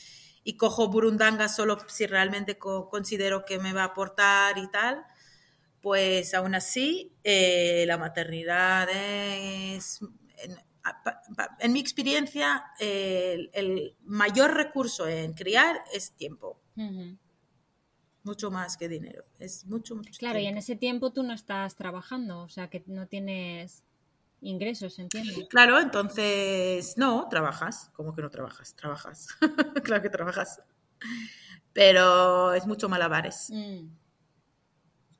cojo 0.58 0.88
burundanga 0.88 1.48
solo 1.48 1.78
si 1.88 2.06
realmente 2.06 2.58
considero 2.58 3.46
que 3.46 3.58
me 3.58 3.72
va 3.72 3.82
a 3.82 3.86
aportar 3.86 4.58
y 4.58 4.70
tal, 4.70 5.02
pues 5.84 6.32
aún 6.32 6.54
así 6.54 7.12
eh, 7.22 7.84
la 7.86 7.98
maternidad 7.98 8.88
es 8.90 10.00
en 11.58 11.72
mi 11.74 11.78
experiencia, 11.78 12.64
el, 12.80 13.94
mayor 14.00 14.54
recurso 14.54 15.06
en 15.06 15.34
criar 15.34 15.82
es 15.92 16.12
tiempo. 16.12 16.58
Mucho 18.22 18.50
más 18.50 18.78
que 18.78 18.88
dinero. 18.88 19.26
Es 19.38 19.66
mucho, 19.66 19.94
mucho 19.94 20.10
Claro, 20.18 20.38
y 20.38 20.46
en 20.46 20.56
ese 20.56 20.74
tiempo 20.74 21.12
tú 21.12 21.22
no 21.22 21.34
estás 21.34 21.76
trabajando, 21.76 22.40
o 22.40 22.48
sea 22.48 22.70
que 22.70 22.82
no 22.86 23.06
tienes 23.06 23.84
ingresos, 24.40 24.98
entiendo. 24.98 25.46
Claro, 25.48 25.80
entonces 25.80 26.96
no, 26.96 27.28
trabajas. 27.28 27.90
¿Cómo 27.92 28.14
que 28.14 28.22
no 28.22 28.30
trabajas? 28.30 28.74
Trabajas. 28.74 29.28
claro 29.84 30.02
que 30.02 30.08
trabajas. 30.08 30.62
Pero 31.74 32.54
es 32.54 32.66
mucho 32.66 32.88
malabares. 32.88 33.50
Mm. 33.50 34.03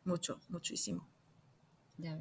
Mucho, 0.05 0.41
muchísimo. 0.49 1.09
Ya. 1.97 2.19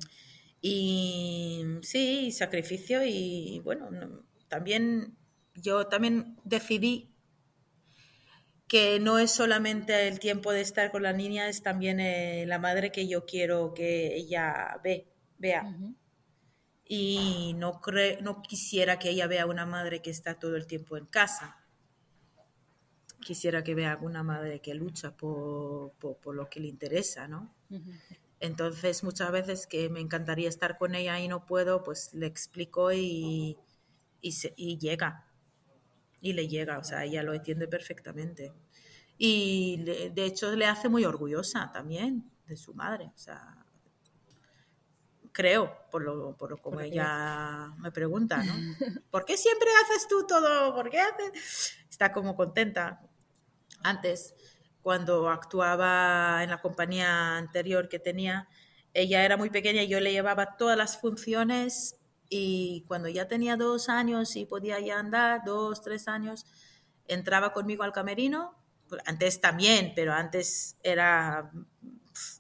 Y 0.62 1.66
sí, 1.82 2.32
sacrificio 2.32 3.04
y 3.06 3.60
bueno, 3.64 3.90
también 4.48 5.18
yo 5.56 5.88
también 5.88 6.38
decidí 6.44 7.14
que 8.68 9.00
no 9.00 9.20
es 9.20 9.32
solamente 9.32 10.08
el 10.08 10.20
tiempo 10.20 10.52
de 10.52 10.62
estar 10.62 10.92
con 10.92 11.04
la 11.04 11.14
niña, 11.14 11.48
es 11.48 11.62
también 11.62 12.00
eh, 12.00 12.46
la 12.48 12.58
madre 12.58 12.92
que 12.92 13.08
yo 13.08 13.26
quiero 13.26 13.74
que 13.74 14.16
ella 14.16 14.80
ve, 14.84 15.14
vea. 15.38 15.78
Y 16.84 17.54
no, 17.58 17.80
no 18.22 18.42
quisiera 18.42 18.98
que 18.98 19.10
ella 19.10 19.28
vea 19.28 19.46
una 19.46 19.66
madre 19.66 20.02
que 20.02 20.10
está 20.10 20.40
todo 20.40 20.56
el 20.56 20.66
tiempo 20.66 20.98
en 20.98 21.06
casa. 21.06 21.64
Quisiera 23.22 23.64
que 23.64 23.76
vea 23.76 23.98
una 24.02 24.24
madre 24.24 24.60
que 24.60 24.74
lucha 24.74 25.16
por, 25.16 25.94
por, 25.94 26.34
lo 26.36 26.50
que 26.50 26.60
le 26.60 26.68
interesa, 26.68 27.28
¿no? 27.28 27.56
Entonces, 28.40 29.04
muchas 29.04 29.32
veces 29.32 29.68
que 29.68 29.90
me 29.90 30.00
encantaría 30.00 30.50
estar 30.50 30.78
con 30.78 30.96
ella 30.96 31.20
y 31.20 31.28
no 31.28 31.46
puedo, 31.46 31.84
pues 31.84 32.14
le 32.14 32.26
explico 32.26 32.92
y, 32.92 33.58
y, 34.22 34.78
llega. 34.78 35.28
Y 36.22 36.34
le 36.34 36.48
llega, 36.48 36.78
o 36.78 36.84
sea, 36.84 37.06
ella 37.06 37.24
lo 37.24 37.34
entiende 37.34 37.68
perfectamente. 37.68 38.54
Y 39.18 39.84
de 39.84 40.26
hecho 40.26 40.54
le 40.56 40.66
hace 40.66 40.90
muy 40.90 41.06
orgullosa 41.06 41.72
también 41.72 42.32
de 42.48 42.58
su 42.58 42.74
madre, 42.74 43.12
o 43.14 43.18
sea, 43.18 43.64
creo, 45.34 45.76
por 45.92 46.04
lo, 46.04 46.38
por 46.38 46.52
lo 46.52 46.58
como 46.58 46.80
ella 46.80 47.74
me 47.80 47.92
pregunta, 47.92 48.42
¿no? 48.44 48.54
¿Por 49.12 49.26
qué 49.26 49.36
siempre 49.36 49.68
haces 49.84 50.08
tú 50.08 50.26
todo? 50.26 50.74
¿Por 50.74 50.90
qué 50.90 51.00
haces? 51.02 51.76
Está 51.90 52.14
como 52.14 52.36
contenta. 52.36 53.02
Antes 53.82 54.34
cuando 54.84 55.30
actuaba 55.30 56.44
en 56.44 56.52
la 56.52 56.62
compañía 56.62 57.38
anterior 57.38 57.90
que 57.90 58.00
tenía, 58.00 58.48
ella 58.94 59.26
era 59.26 59.38
muy 59.38 59.50
pequeña 59.50 59.82
y 59.84 59.88
yo 59.88 60.00
le 60.00 60.12
llevaba 60.12 60.58
todas 60.58 60.78
las 60.78 61.00
funciones 61.00 61.98
y 62.30 62.84
cuando 62.88 63.10
ya 63.10 63.28
tenía 63.28 63.58
dos 63.58 63.90
años 63.90 64.36
y 64.36 64.46
podía 64.46 64.80
ya 64.80 65.00
andar, 65.00 65.42
dos, 65.46 65.82
tres 65.82 66.08
años, 66.08 66.46
entraba 67.08 67.54
conmigo 67.54 67.84
al 67.84 67.94
camerino. 67.94 68.56
Antes 69.06 69.42
también, 69.42 69.94
pero 69.96 70.14
antes 70.14 70.78
era, 70.84 71.52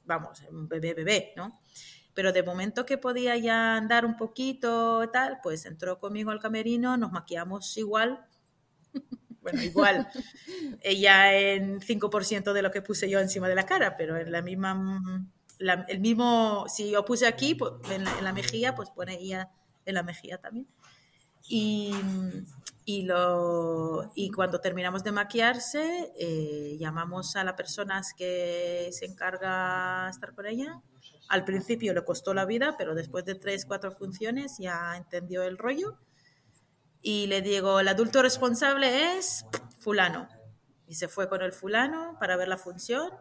vamos, 0.06 0.42
un 0.52 0.68
bebé, 0.68 0.94
bebé, 0.94 1.34
¿no? 1.36 1.60
Pero 2.14 2.32
de 2.32 2.44
momento 2.44 2.86
que 2.86 2.98
podía 2.98 3.38
ya 3.38 3.76
andar 3.76 4.06
un 4.06 4.18
poquito 4.18 5.10
tal, 5.12 5.40
pues 5.42 5.66
entró 5.66 6.00
conmigo 6.00 6.30
al 6.32 6.40
camerino, 6.40 6.98
nos 6.98 7.12
maquillamos 7.12 7.76
igual. 7.78 8.26
bueno, 9.44 9.62
igual. 9.62 10.08
Ella 10.82 11.38
en 11.38 11.80
5% 11.80 12.54
de 12.54 12.62
lo 12.62 12.72
que 12.72 12.82
puse 12.82 13.10
yo 13.10 13.20
encima 13.20 13.48
de 13.48 13.56
la 13.56 13.66
cara, 13.66 13.96
pero 13.96 14.18
en 14.18 14.32
la 14.32 14.42
misma, 14.42 15.30
el 15.60 16.00
mismo, 16.00 16.66
si 16.68 16.90
yo 16.90 17.06
puse 17.06 17.28
aquí, 17.28 17.54
pues, 17.54 17.74
en, 17.92 18.04
la, 18.04 18.18
en 18.18 18.24
la 18.24 18.34
mejilla, 18.34 18.74
pues 18.74 18.90
pone 18.90 19.20
ella 19.20 19.52
en 19.86 19.94
la 19.94 20.04
mejilla 20.04 20.38
también. 20.40 20.68
Y, 21.48 21.92
y, 22.86 23.04
lo, 23.04 24.12
y 24.16 24.32
cuando 24.32 24.62
terminamos 24.62 25.04
de 25.04 25.12
maquillarse, 25.12 26.14
eh, 26.18 26.78
llamamos 26.80 27.36
a 27.36 27.44
la 27.44 27.56
persona 27.56 28.02
que 28.18 28.90
se 28.92 29.06
encarga 29.06 30.06
de 30.06 30.12
estar 30.12 30.34
con 30.34 30.46
ella. 30.46 30.82
Al 31.30 31.46
principio 31.46 31.94
le 31.94 32.04
costó 32.04 32.34
la 32.34 32.46
vida, 32.46 32.76
pero 32.78 32.96
después 32.96 33.26
de 33.26 33.36
tres, 33.36 33.66
cuatro 33.66 33.92
funciones 33.92 34.58
ya 34.58 34.96
entendió 34.96 35.44
el 35.44 35.58
rollo. 35.58 35.98
Y 37.04 37.28
le 37.28 37.42
digo, 37.42 37.80
el 37.82 37.88
adulto 37.90 38.22
responsable 38.22 39.18
es 39.18 39.46
fulano. 39.78 40.28
Y 40.88 40.96
se 40.96 41.08
fue 41.08 41.30
con 41.30 41.42
el 41.42 41.52
fulano 41.52 42.18
para 42.20 42.38
ver 42.38 42.48
la 42.48 42.58
función. 42.58 43.12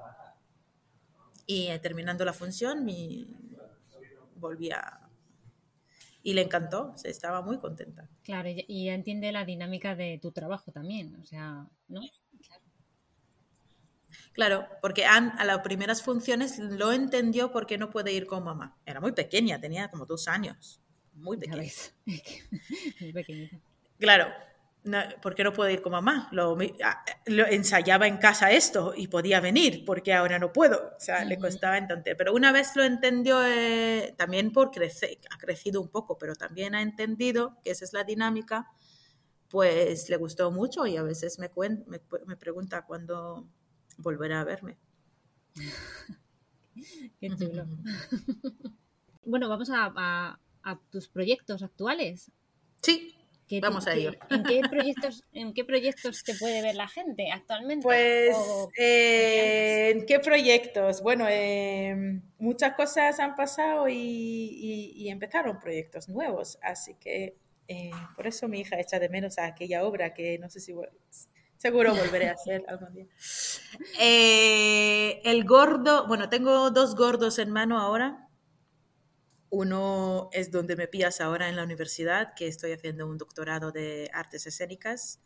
Y 1.47 1.67
eh, 1.67 1.79
terminando 1.81 2.25
la 2.25 2.33
función, 2.33 2.85
mi, 2.85 3.27
volví 4.37 4.71
a, 4.71 5.01
y 6.23 6.35
le 6.35 6.43
encantó, 6.43 6.93
se 6.97 7.11
estaba 7.11 7.43
muy 7.43 7.59
contenta. 7.59 8.09
Claro, 8.23 8.49
y 8.49 8.89
entiende 8.89 9.33
la 9.33 9.45
dinámica 9.45 9.97
de 9.97 10.19
tu 10.23 10.31
trabajo 10.31 10.71
también, 10.71 11.17
o 11.21 11.27
sea, 11.27 11.67
¿no? 11.89 12.01
Claro, 14.33 14.67
porque 14.81 15.05
a 15.05 15.45
las 15.45 15.59
primeras 15.59 16.03
funciones 16.03 16.59
lo 16.59 16.93
entendió 16.93 17.51
porque 17.51 17.77
no 17.77 17.91
puede 17.91 18.13
ir 18.13 18.27
con 18.27 18.45
mamá. 18.45 18.79
Era 18.87 19.01
muy 19.01 19.13
pequeña, 19.13 19.61
tenía 19.61 19.89
como 19.89 20.07
dos 20.07 20.29
años. 20.29 20.81
Muy 21.13 21.37
pequeña. 21.37 21.71
muy 23.01 23.13
pequeñita. 23.13 23.59
Claro, 24.03 24.27
¿por 25.23 25.37
qué 25.37 25.45
no 25.45 25.53
puedo 25.53 25.71
ir 25.71 25.81
con 25.81 25.93
mamá? 25.93 26.29
Lo, 26.33 26.59
lo, 27.27 27.47
ensayaba 27.47 28.09
en 28.09 28.17
casa 28.17 28.51
esto 28.51 28.95
y 28.97 29.07
podía 29.07 29.39
venir, 29.39 29.85
porque 29.85 30.13
ahora 30.13 30.41
no 30.41 30.53
puedo. 30.53 30.97
O 30.97 31.01
sea, 31.01 31.25
le 31.25 31.39
costaba 31.39 31.79
entender. 31.79 32.17
Pero 32.17 32.35
una 32.35 32.51
vez 32.51 32.75
lo 32.75 32.83
entendió, 32.83 33.47
eh, 33.47 34.13
también 34.19 34.51
por 34.51 34.73
crecer, 34.73 35.19
ha 35.31 35.39
crecido 35.39 35.81
un 35.81 35.89
poco, 35.89 36.19
pero 36.19 36.35
también 36.35 36.75
ha 36.75 36.83
entendido 36.83 37.61
que 37.63 37.71
esa 37.71 37.85
es 37.85 37.93
la 37.93 38.03
dinámica, 38.03 38.73
pues 39.49 40.11
le 40.11 40.17
gustó 40.17 40.51
mucho 40.51 40.85
y 40.85 40.97
a 40.97 41.05
veces 41.05 41.39
me, 41.39 41.49
me, 41.87 42.01
me 42.27 42.37
pregunta 42.37 42.85
cuándo 42.85 43.47
volverá 43.99 44.41
a 44.41 44.45
verme. 44.45 44.79
qué 47.21 47.29
chulo. 47.37 47.69
bueno, 49.25 49.49
vamos 49.49 49.71
a, 49.71 50.41
a 50.65 50.81
tus 50.91 51.07
proyectos 51.07 51.63
actuales. 51.63 52.33
Sí, 52.83 53.22
Vamos 53.61 53.87
a 53.87 53.95
ello. 53.95 54.13
¿en 54.31 54.43
qué, 54.45 54.61
proyectos, 54.71 55.25
¿En 55.33 55.55
qué 55.55 55.65
proyectos 55.65 56.23
te 56.25 56.35
puede 56.35 56.63
ver 56.63 56.75
la 56.75 56.89
gente 56.89 57.31
actualmente? 57.31 57.83
Pues, 57.83 58.37
eh, 58.79 59.91
¿en 59.95 60.07
qué 60.07 60.21
proyectos? 60.21 61.03
Bueno, 61.03 61.27
em, 61.29 62.23
muchas 62.39 62.75
cosas 62.75 63.19
han 63.21 63.35
pasado 63.35 63.89
y, 63.89 65.09
empezaron 65.09 65.59
proyectos 65.59 66.09
nuevos, 66.09 66.59
así 66.63 66.95
que 66.95 67.35
eh, 67.69 67.91
por 68.17 68.27
eso 68.27 68.49
mi 68.49 68.61
hija 68.61 68.81
echa 68.81 68.99
de 68.99 69.09
menos 69.09 69.39
a 69.39 69.47
aquella 69.47 69.85
obra 69.85 70.15
que 70.15 70.39
no 70.39 70.49
sé 70.49 70.59
si 70.61 70.75
seguro 71.59 71.95
volveré 71.95 72.29
a 72.29 72.33
hacer 72.33 72.65
algún 72.69 72.93
día. 72.93 73.07
Eh, 73.99 75.23
el 75.25 75.45
gordo, 75.45 76.07
bueno, 76.07 76.29
tengo 76.29 76.71
dos 76.71 76.95
gordos 76.95 77.39
en 77.39 77.51
mano 77.51 77.81
ahora. 77.81 78.29
Uno 79.55 80.31
es 80.33 80.51
donde 80.51 80.77
me 80.77 80.89
pillas 80.89 81.21
ahora 81.21 81.51
en 81.51 81.57
la 81.57 81.65
universidad, 81.65 82.33
que 82.35 82.49
estoy 82.49 82.73
haciendo 82.73 83.07
un 83.07 83.19
doctorado 83.19 83.71
de 83.71 84.11
artes 84.15 84.47
escénicas, 84.47 85.21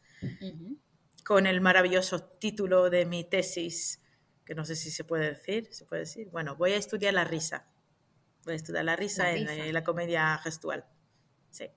con 1.25 1.47
el 1.47 1.61
maravilloso 1.61 2.25
título 2.25 2.91
de 2.91 3.07
mi 3.07 3.23
tesis, 3.23 4.03
que 4.45 4.57
no 4.57 4.65
sé 4.65 4.75
si 4.75 4.91
se 4.91 5.05
puede 5.05 5.31
decir, 5.31 5.69
se 5.73 5.85
puede 5.85 6.01
decir. 6.01 6.29
Bueno, 6.31 6.57
voy 6.57 6.73
a 6.73 6.77
estudiar 6.77 7.15
la 7.15 7.23
risa. 7.23 7.69
Voy 8.45 8.55
a 8.55 8.57
estudiar 8.57 8.85
la 8.85 8.97
risa, 8.97 9.33
En, 9.33 9.73
la, 9.73 9.85
comedia 9.85 10.37
gestual. 10.39 10.85
Sí. 11.53 11.71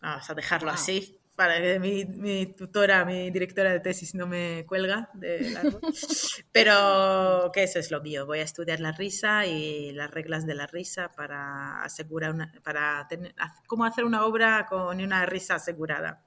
Vamos 0.00 0.28
a 0.28 0.34
dejarlo 0.34 0.70
así 0.70 1.21
para 1.36 1.60
que 1.60 1.78
mi, 1.78 2.46
tutora, 2.46 3.04
mi 3.04 3.30
directora 3.30 3.72
de 3.72 3.80
tesis 3.80 4.14
no 4.14 4.26
me 4.26 4.66
cuelga 4.66 5.10
de 5.14 5.50
largo. 5.50 5.80
Pero 6.52 7.50
que 7.52 7.62
eso 7.62 7.78
es 7.78 7.90
lo 7.90 8.02
mío. 8.02 8.26
Voy 8.26 8.40
a 8.40 8.44
estudiar 8.44 8.80
la 8.80 8.92
risa 8.92 9.46
y 9.46 9.92
las 9.92 10.10
reglas 10.10 10.46
de 10.46 10.54
la 10.54 10.66
risa 10.66 11.10
para 11.12 11.82
asegurar 11.82 12.32
una, 12.32 12.52
para 12.62 13.06
tener, 13.08 13.34
cómo 13.66 13.84
hacer 13.84 14.04
una 14.04 14.26
obra 14.26 14.66
con 14.68 15.00
una 15.00 15.24
risa 15.24 15.54
asegurada. 15.54 16.24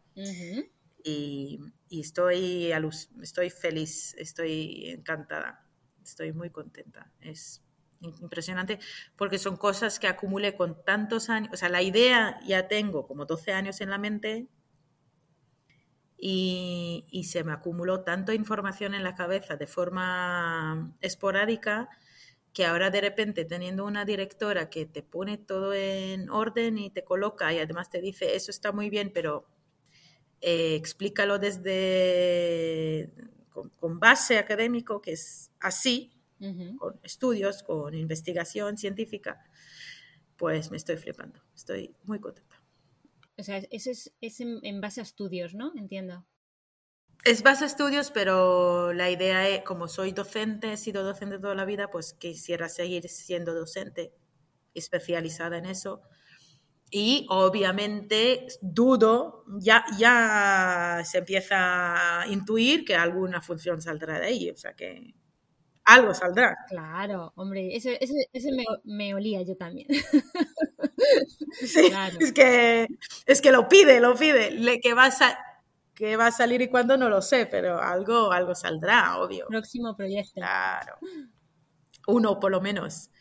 y, 1.04 1.60
y, 1.88 2.02
estoy, 2.02 2.72
estoy 3.22 3.50
feliz, 3.52 4.16
estoy 4.18 4.90
encantada, 4.90 5.68
estoy 6.04 6.34
muy 6.34 6.50
contenta. 6.50 7.12
Es 7.22 7.62
impresionante 8.02 8.80
porque 9.16 9.38
son 9.38 9.56
cosas 9.56 10.00
que 10.00 10.08
acumulé 10.08 10.56
con 10.56 10.84
tantos 10.84 11.30
años. 11.30 11.52
O 11.54 11.58
sea, 11.58 11.70
la 11.70 11.84
idea 11.84 12.40
ya 12.46 12.68
tengo 12.68 13.06
como 13.08 13.26
12 13.26 13.54
años 13.54 13.82
en 13.82 13.92
la 13.92 14.00
mente 14.00 14.48
y, 16.18 17.24
se 17.30 17.44
me 17.44 17.52
acumuló 17.52 18.02
tanta 18.02 18.34
información 18.34 18.94
en 18.94 19.04
la 19.04 19.16
cabeza 19.16 19.56
de 19.58 19.68
forma 19.68 20.96
esporádica 21.02 21.90
que 22.54 22.66
ahora 22.66 22.90
de 22.90 23.02
repente 23.02 23.44
teniendo 23.44 23.86
una 23.86 24.06
directora 24.06 24.70
que 24.70 24.86
te 24.86 25.04
pone 25.04 25.38
todo 25.38 25.74
en 25.74 26.30
orden 26.30 26.78
y 26.78 26.90
te 26.90 27.04
coloca 27.04 27.52
y 27.52 27.60
además 27.60 27.90
te 27.90 28.00
dice 28.00 28.36
eso 28.36 28.50
está 28.50 28.72
muy 28.72 28.90
bien, 28.90 29.12
pero 29.14 29.46
eh, 30.40 30.76
explícalo 30.76 31.38
desde 31.38 33.12
con, 33.50 34.00
base 34.00 34.38
académico 34.38 35.02
que 35.02 35.14
es 35.14 35.52
así, 35.60 36.12
con 36.78 37.00
estudios, 37.04 37.64
con 37.64 37.96
investigación 37.96 38.78
científica, 38.78 39.44
pues 40.38 40.70
me 40.70 40.78
estoy 40.78 40.98
flipando, 40.98 41.42
estoy 41.56 41.96
muy 42.04 42.20
contenta. 42.20 42.55
O 43.38 43.44
sea, 43.44 43.58
eso 43.70 43.92
es, 43.92 44.40
en, 44.40 44.82
base 44.82 45.02
a 45.02 45.04
estudios, 45.04 45.54
¿no? 45.54 45.74
Entiendo. 45.76 46.26
Es 47.24 47.44
base 47.44 47.64
a 47.64 47.68
estudios, 47.68 48.12
pero 48.12 48.94
la 48.94 49.10
idea 49.10 49.48
es, 49.50 49.64
como 49.64 49.88
soy 49.88 50.12
docente, 50.12 50.74
he 50.74 50.78
sido 50.78 51.04
docente 51.04 51.40
toda 51.40 51.56
la 51.56 51.66
vida, 51.66 51.90
pues 51.90 52.14
quisiera 52.14 52.70
seguir 52.70 53.10
siendo 53.10 53.54
docente, 53.54 54.14
especializada 54.74 55.58
en 55.58 55.66
eso. 55.66 56.02
Y 56.92 57.26
obviamente 57.30 58.46
dudo, 58.62 59.44
ya, 59.60 59.86
ya 59.98 61.02
se 61.04 61.18
empieza 61.18 62.22
a 62.22 62.28
intuir 62.28 62.86
que 62.86 62.96
alguna 62.96 63.42
función 63.42 63.82
saldrá 63.82 64.20
de 64.20 64.28
ahí, 64.28 64.50
o 64.50 64.56
sea 64.56 64.76
que 64.76 65.16
algo 65.86 66.14
saldrá. 66.14 66.58
Claro, 66.68 67.32
hombre, 67.36 67.76
ese, 67.76 68.00
ese, 68.02 68.52
me, 68.52 68.66
me, 68.84 69.14
olía 69.14 69.42
yo 69.44 69.56
también. 69.56 69.88
Sí, 71.52 71.92
es, 72.20 72.34
que, 72.34 72.88
es 73.26 73.42
que 73.42 73.52
lo 73.52 73.68
pide, 73.68 74.00
lo 74.00 74.16
pide. 74.16 74.52
Le, 74.52 74.80
que, 74.80 74.94
va 74.94 75.06
a 75.06 75.38
que 75.94 76.18
va 76.18 76.28
a 76.28 76.32
salir 76.32 76.62
y 76.62 76.68
cuándo 76.68 76.98
no 76.98 77.10
lo 77.10 77.22
sé, 77.22 77.46
pero 77.46 77.80
algo, 77.80 78.32
algo 78.32 78.56
saldrá, 78.56 79.18
obvio. 79.18 79.46
Próximo 79.48 79.96
proyecto. 79.96 80.34
Claro. 80.34 80.98
Uno 82.08 82.40
por 82.40 82.52
lo 82.52 82.60
menos. 82.60 83.12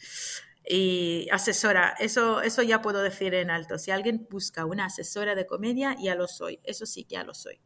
Y 0.66 1.28
asesora, 1.30 1.94
eso, 1.98 2.40
eso 2.40 2.62
ya 2.62 2.80
puedo 2.80 3.02
decir 3.02 3.34
en 3.34 3.50
alto. 3.50 3.78
Si 3.78 3.90
alguien 3.90 4.26
busca 4.30 4.64
una 4.64 4.86
asesora 4.86 5.34
de 5.34 5.46
comedia, 5.46 5.94
ya 6.00 6.14
lo 6.14 6.26
soy. 6.26 6.60
Eso 6.64 6.86
sí, 6.86 7.06
ya 7.08 7.22
lo 7.22 7.34
soy. 7.34 7.60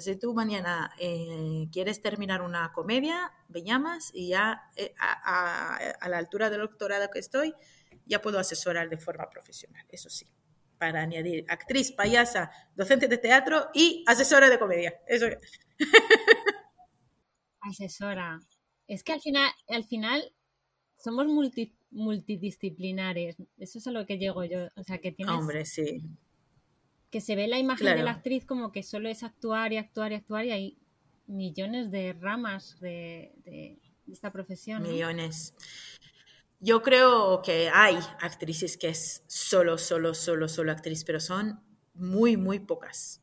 Si 0.00 0.16
tú 0.16 0.34
mañana 0.34 0.92
eh, 0.98 1.68
quieres 1.72 2.00
terminar 2.00 2.42
una 2.42 2.72
comedia, 2.72 3.32
me 3.48 3.62
llamas 3.62 4.10
y 4.14 4.28
ya 4.28 4.62
eh, 4.76 4.94
a, 4.98 5.76
a, 6.00 6.08
la 6.08 6.18
altura 6.18 6.50
del 6.50 6.60
doctorado 6.60 7.10
que 7.10 7.18
estoy, 7.18 7.54
ya 8.06 8.20
puedo 8.20 8.38
asesorar 8.38 8.88
de 8.88 8.96
forma 8.96 9.28
profesional, 9.30 9.86
eso 9.88 10.08
sí, 10.10 10.26
para 10.78 11.02
añadir 11.02 11.44
actriz, 11.48 11.92
payasa, 11.92 12.50
docente 12.74 13.08
de 13.08 13.18
teatro 13.18 13.68
y 13.74 14.04
asesora 14.06 14.48
de 14.48 14.58
comedia. 14.58 15.00
Eso. 15.06 15.26
Asesora. 17.60 18.40
Es 18.86 19.04
que 19.04 19.12
al 19.12 19.20
final, 19.20 19.52
al 19.68 19.84
final 19.84 20.32
somos 20.96 21.26
multidisciplinares. 21.90 23.36
Eso 23.58 23.78
es 23.78 23.86
a 23.86 23.90
lo 23.90 24.06
que 24.06 24.16
llego 24.18 24.44
yo. 24.44 24.68
O 24.76 24.82
sea, 24.82 24.98
que 24.98 25.12
tienes... 25.12 25.34
Hombre, 25.34 25.64
sí 25.66 26.02
que 27.10 27.20
se 27.20 27.36
ve 27.36 27.48
la 27.48 27.58
imagen 27.58 27.96
de 27.96 28.02
la 28.02 28.12
actriz 28.12 28.44
como 28.44 28.72
que 28.72 28.82
solo 28.82 29.08
es 29.08 29.22
actuar 29.22 29.72
y 29.72 29.76
actuar 29.76 30.12
y 30.12 30.14
actuar 30.14 30.44
y 30.44 30.52
hay 30.52 30.78
millones 31.26 31.90
de 31.90 32.12
ramas 32.12 32.78
de, 32.80 33.78
esta 34.10 34.32
profesión. 34.32 34.82
Millones. 34.82 35.54
Yo 36.58 36.82
creo 36.82 37.42
que 37.42 37.70
hay 37.72 37.96
actrices 38.20 38.76
que 38.76 38.88
es 38.88 39.24
solo, 39.26 39.78
solo, 39.78 40.14
solo, 40.14 40.48
solo 40.48 40.72
actriz, 40.72 41.04
pero 41.04 41.20
son 41.20 41.60
muy, 41.94 42.36
muy 42.36 42.58
pocas. 42.58 43.22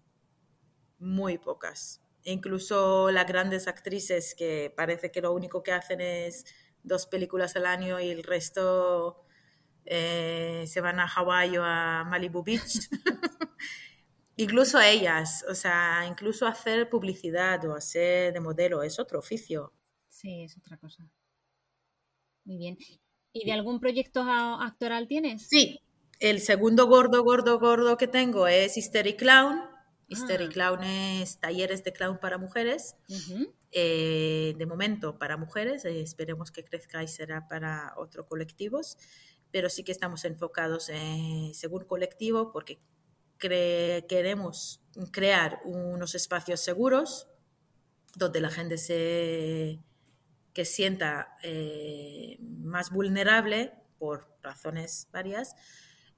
Muy 1.00 1.38
pocas. 1.38 2.02
incluso 2.24 3.12
las 3.12 3.28
grandes 3.28 3.68
actrices 3.68 4.34
que 4.36 4.74
parece 4.76 5.12
que 5.12 5.22
lo 5.22 5.32
único 5.34 5.62
que 5.62 5.72
hacen 5.72 6.02
es 6.02 6.46
dos 6.84 7.06
películas 7.06 7.56
al 7.56 7.66
año 7.66 8.00
y 8.00 8.10
el 8.10 8.24
resto 8.24 9.27
eh, 9.90 10.66
se 10.68 10.82
van 10.82 11.00
a 11.00 11.08
Hawái 11.08 11.58
o 11.58 11.64
a 11.64 12.04
Malibu 12.04 12.44
Beach. 12.44 12.90
incluso 14.36 14.80
ellas, 14.80 15.46
o 15.50 15.56
sea, 15.56 16.06
incluso 16.08 16.46
hacer 16.46 16.90
publicidad 16.90 17.64
o 17.66 17.74
hacer 17.74 18.34
de 18.34 18.40
modelo 18.40 18.84
es 18.84 19.00
otro 19.00 19.20
oficio. 19.20 19.74
Sí, 20.10 20.44
es 20.44 20.58
otra 20.58 20.78
cosa. 20.78 21.10
Muy 22.44 22.58
bien. 22.58 22.78
¿Y 23.32 23.46
de 23.46 23.54
algún 23.54 23.80
proyecto 23.80 24.22
actoral 24.22 25.08
tienes? 25.08 25.48
Sí, 25.48 25.80
el 26.20 26.42
segundo 26.42 26.88
gordo, 26.88 27.24
gordo, 27.24 27.60
gordo 27.60 27.98
que 27.98 28.08
tengo 28.08 28.48
es 28.48 28.78
Hysteric 28.78 29.18
Clown. 29.18 29.62
Hysteric 30.08 30.50
ah. 30.50 30.54
Clown 30.54 30.84
es 30.84 31.40
talleres 31.40 31.84
de 31.84 31.94
clown 31.94 32.18
para 32.20 32.38
mujeres. 32.38 32.96
Eh, 33.72 34.56
de 34.58 34.66
momento 34.66 35.20
para 35.20 35.38
mujeres, 35.38 35.84
eh, 35.86 36.02
esperemos 36.02 36.52
que 36.52 36.64
crezca 36.64 37.04
y 37.04 37.08
será 37.08 37.48
para 37.48 37.94
otros 37.98 38.26
colectivos, 38.26 38.98
pero 39.58 39.72
sí 39.72 39.84
que 39.84 39.92
estamos 39.92 40.24
enfocados 40.24 40.90
en, 40.90 41.52
según 41.56 41.86
colectivo 41.86 42.52
porque 42.52 42.78
queremos 43.40 44.84
crear 45.10 45.62
unos 45.66 46.14
espacios 46.14 46.60
seguros 46.60 47.28
donde 48.14 48.40
la 48.40 48.52
gente 48.52 48.76
que 50.54 50.64
sienta 50.64 51.38
eh, 51.42 52.38
más 52.40 52.92
vulnerable 52.92 53.74
por 53.98 54.32
razones 54.44 55.08
varias, 55.12 55.56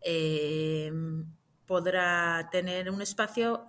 eh, 0.02 0.91
podrá 1.65 2.49
tener 2.52 2.91
un 2.91 3.02
espacio 3.02 3.63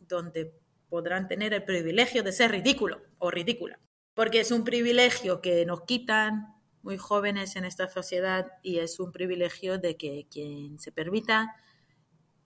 donde 0.00 0.58
podrán 0.88 1.28
tener 1.28 1.52
el 1.52 1.64
privilegio 1.64 2.22
de 2.22 2.32
ser 2.32 2.52
ridículo 2.52 3.02
o 3.18 3.30
ridícula, 3.30 3.78
porque 4.14 4.40
es 4.40 4.50
un 4.50 4.64
privilegio 4.64 5.42
que 5.42 5.66
nos 5.66 5.82
quitan 5.82 6.53
muy 6.84 6.98
jóvenes 6.98 7.56
en 7.56 7.64
esta 7.64 7.88
sociedad 7.88 8.46
y 8.62 8.78
es 8.78 9.00
un 9.00 9.10
privilegio 9.10 9.78
de 9.78 9.96
que 9.96 10.26
quien 10.30 10.78
se 10.78 10.92
permita, 10.92 11.56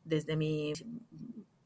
desde 0.04 0.36
mi 0.36 0.72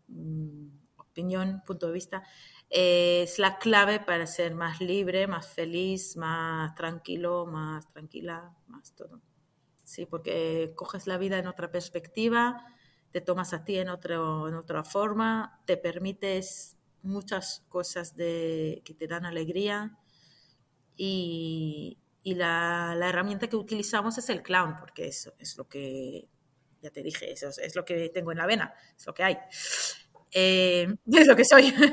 mm, 0.08 0.68
opinión, 0.96 1.62
punto 1.66 1.88
de 1.88 1.92
vista, 1.92 2.22
es 2.70 3.38
la 3.38 3.58
clave 3.58 4.00
para 4.00 4.26
ser 4.26 4.54
más 4.54 4.80
libre, 4.80 5.26
más 5.26 5.46
feliz, 5.48 6.16
más 6.16 6.74
tranquilo, 6.74 7.44
más 7.44 7.86
tranquila, 7.92 8.56
más 8.66 8.94
todo. 8.94 9.20
Sí, 9.84 10.06
porque 10.06 10.72
coges 10.74 11.06
la 11.06 11.18
vida 11.18 11.38
en 11.38 11.48
otra 11.48 11.70
perspectiva, 11.70 12.64
te 13.10 13.20
tomas 13.20 13.52
a 13.52 13.64
ti 13.64 13.76
en, 13.76 13.90
otro, 13.90 14.48
en 14.48 14.54
otra 14.54 14.82
forma, 14.82 15.60
te 15.66 15.76
permites 15.76 16.78
muchas 17.02 17.62
cosas 17.68 18.16
de, 18.16 18.80
que 18.86 18.94
te 18.94 19.06
dan 19.06 19.26
alegría 19.26 19.98
y, 20.96 21.98
y 22.22 22.34
la, 22.34 22.96
herramienta 23.00 23.48
que 23.48 23.56
utilizamos 23.56 24.18
es 24.18 24.28
el 24.30 24.42
clown, 24.42 24.76
porque 24.76 25.08
eso 25.08 25.34
es 25.38 25.56
lo 25.56 25.68
que, 25.68 26.28
ya 26.80 26.90
te 26.90 27.02
dije, 27.02 27.32
eso 27.32 27.48
es 27.48 27.76
lo 27.76 27.84
que 27.84 28.10
tengo 28.10 28.32
en 28.32 28.38
la 28.38 28.46
vena, 28.46 28.74
es 28.96 29.06
lo 29.06 29.14
que 29.14 29.24
hay 29.24 29.38
eh, 30.32 30.96
es 31.12 31.26
lo 31.26 31.36
que 31.36 31.44
soy. 31.44 31.74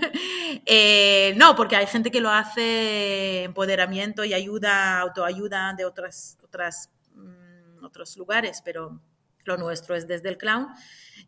Eh, 0.66 1.36
no, 1.38 1.56
porque 1.56 1.76
hay 1.76 1.86
gente 1.86 2.10
que 2.10 2.22
lo 2.22 2.30
hace 2.30 3.44
empoderamiento 3.44 4.26
y 4.26 4.34
ayuda, 4.34 5.00
autoayuda 5.00 5.74
de 5.78 5.86
otras, 5.86 6.38
otras, 6.44 6.92
mm, 7.14 7.84
otros 7.84 8.18
lugares, 8.18 8.62
pero 8.66 9.00
lo 9.46 9.58
nuestro 9.58 9.96
es 9.96 10.08
desde 10.08 10.30
el 10.30 10.38
clown. 10.38 10.68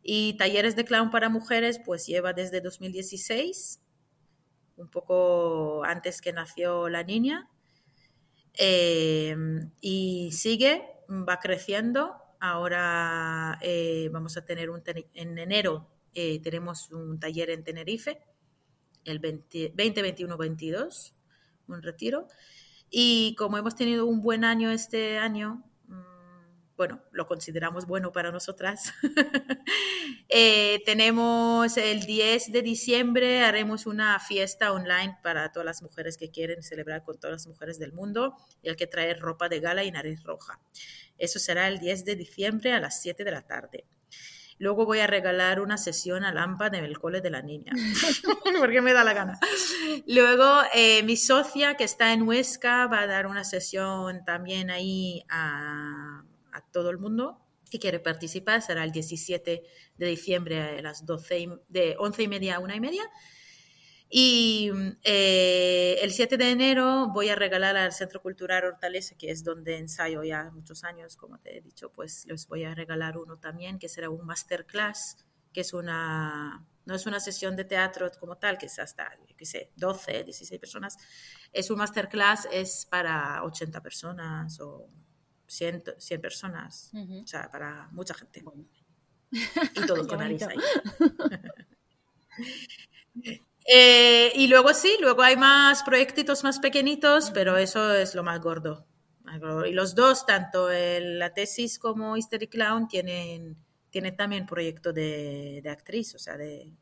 Y 0.02 0.38
talleres 0.38 0.76
de 0.76 0.86
clown 0.86 1.12
para 1.12 1.30
mujeres, 1.30 1.80
pues 1.84 2.08
lleva 2.08 2.34
desde 2.34 2.62
2016, 2.62 3.80
un 4.78 4.90
poco 4.90 5.84
antes 5.86 6.20
que 6.20 6.34
nació 6.34 6.90
la 6.90 7.04
niña. 7.04 7.48
Eh, 8.58 9.36
y 9.80 10.32
sigue, 10.32 10.84
va 11.10 11.40
creciendo. 11.40 12.16
Ahora 12.40 13.60
eh, 13.62 14.10
vamos 14.12 14.38
a 14.38 14.46
tener 14.46 14.70
un 14.70 14.82
en 15.14 15.38
enero 15.38 15.88
eh, 16.14 16.40
tenemos 16.42 16.92
un 16.92 17.20
taller 17.20 17.50
en 17.52 17.64
Tenerife, 17.64 18.22
el 19.06 19.20
20, 19.20 19.72
21, 19.76 20.38
22, 20.38 21.16
un 21.68 21.82
retiro. 21.82 22.28
Y 22.90 23.36
como 23.36 23.58
hemos 23.58 23.76
tenido 23.76 24.06
un 24.06 24.22
buen 24.22 24.44
año 24.44 24.72
este 24.72 25.18
año, 25.18 25.64
bueno, 26.82 27.00
lo 27.12 27.28
consideramos 27.28 27.86
bueno 27.86 28.12
para 28.12 28.32
nosotras. 28.32 28.92
Eh, 30.34 30.82
tenemos 30.86 31.76
el 31.76 32.06
10 32.06 32.54
de 32.54 32.62
diciembre, 32.62 33.44
haremos 33.44 33.86
una 33.86 34.18
fiesta 34.18 34.72
online 34.72 35.18
para 35.22 35.52
todas 35.52 35.66
las 35.66 35.82
mujeres 35.82 36.16
que 36.16 36.32
quieren 36.32 36.64
celebrar 36.64 37.04
con 37.04 37.20
todas 37.20 37.34
las 37.34 37.48
mujeres 37.48 37.80
del 37.80 37.92
mundo 37.92 38.38
y 38.62 38.70
hay 38.70 38.78
que 38.78 38.88
traer 38.88 39.20
ropa 39.20 39.50
de 39.50 39.60
gala 39.60 39.84
y 39.84 39.92
nariz 39.92 40.24
roja. 40.24 40.62
Eso 41.18 41.38
será 41.38 41.68
el 41.68 41.80
10 41.80 42.06
de 42.06 42.16
diciembre 42.16 42.72
a 42.72 42.80
las 42.80 43.02
7 43.02 43.26
de 43.26 43.32
la 43.32 43.42
tarde. 43.42 43.86
Luego 44.58 44.86
voy 44.86 45.00
a 45.00 45.08
regalar 45.08 45.60
una 45.60 45.78
sesión 45.78 46.24
a 46.24 46.32
Lampa 46.32 46.68
en 46.68 46.76
el 46.76 46.98
cole 46.98 47.20
de 47.20 47.30
la 47.30 47.42
niña, 47.42 47.74
porque 48.58 48.80
me 48.80 48.94
da 48.94 49.04
la 49.04 49.14
gana. 49.14 49.38
Luego, 50.08 50.62
eh, 50.74 51.04
mi 51.04 51.18
socia 51.18 51.76
que 51.76 51.84
está 51.84 52.14
en 52.14 52.24
Huesca 52.24 52.88
va 52.88 53.02
a 53.02 53.08
dar 53.08 53.28
una 53.28 53.44
sesión 53.44 54.24
también 54.24 54.72
ahí 54.72 55.26
a, 55.30 56.24
a 56.54 56.62
todo 56.62 56.90
el 56.90 56.98
mundo 56.98 57.46
que 57.70 57.80
quiere 57.80 58.00
participar. 58.00 58.62
Será 58.62 58.84
el 58.84 58.92
17 58.92 59.64
de 59.98 60.06
diciembre 60.06 60.80
a 60.80 60.82
las 60.82 61.06
12, 61.06 61.50
de 61.70 61.96
11 61.98 62.24
y 62.24 62.28
media 62.28 62.56
a 62.58 62.60
1 62.60 62.76
y 62.76 62.80
media. 62.80 63.04
Y 64.14 64.70
eh, 65.06 65.98
el 66.02 66.12
7 66.12 66.36
de 66.36 66.52
enero 66.52 67.08
voy 67.14 67.30
a 67.30 67.36
regalar 67.36 67.78
al 67.78 67.94
Centro 67.94 68.22
Cultural 68.22 68.66
Hortaleza, 68.66 69.16
que 69.18 69.32
es 69.32 69.42
donde 69.46 69.78
ensayo 69.78 70.22
ya 70.22 70.52
muchos 70.52 70.84
años, 70.84 71.16
como 71.16 71.40
te 71.40 71.58
he 71.58 71.62
dicho, 71.62 71.94
pues 71.94 72.26
les 72.26 72.46
voy 72.48 72.66
a 72.66 72.76
regalar 72.76 73.18
uno 73.18 73.38
también, 73.38 73.80
que 73.80 73.88
será 73.88 74.10
un 74.10 74.26
masterclass, 74.26 75.16
que 75.54 75.62
es 75.62 75.72
una, 75.72 76.68
no 76.84 76.94
es 76.94 77.06
una 77.06 77.22
sesión 77.22 77.56
de 77.56 77.64
teatro 77.64 78.12
como 78.20 78.38
tal, 78.38 78.58
que 78.58 78.66
es 78.66 78.80
hasta, 78.80 79.18
qué 79.38 79.46
sé, 79.46 79.72
12, 79.78 80.26
16 80.26 80.60
personas. 80.60 80.98
Es 81.54 81.72
un 81.72 81.78
masterclass, 81.78 82.50
es 82.52 82.86
para 82.86 83.42
80 83.46 83.82
personas 83.82 84.60
o 84.60 84.90
100, 85.52 85.84
100 85.98 86.22
personas, 86.22 86.92
o 86.94 87.28
sea, 87.28 87.52
para 87.52 87.90
mucha 87.92 88.14
gente. 88.14 88.42
Y 89.32 89.86
todo 89.86 90.08
con 90.08 90.20
nariz 90.20 90.44
ahí. 90.44 90.58
Eh, 93.68 94.32
y 94.36 94.48
luego 94.48 94.74
sí, 94.74 94.98
luego 95.00 95.22
hay 95.22 95.38
más 95.38 95.84
proyectitos 95.84 96.44
más 96.44 96.58
pequeñitos, 96.58 97.30
pero 97.30 97.58
eso 97.58 97.94
es 97.94 98.16
lo 98.16 98.24
más 98.24 98.42
gordo. 98.42 98.88
Y 99.68 99.72
los 99.72 99.94
dos, 99.94 100.26
tanto 100.26 100.70
la 100.72 101.32
tesis 101.32 101.78
como 101.78 102.18
History 102.18 102.48
Clown, 102.48 102.88
tienen, 102.88 103.56
tienen 103.92 104.18
también 104.18 104.48
proyecto 104.48 104.94
de, 104.94 105.60
de 105.62 105.70
actriz, 105.70 106.16
o 106.16 106.20
sea, 106.20 106.38
de, 106.38 106.74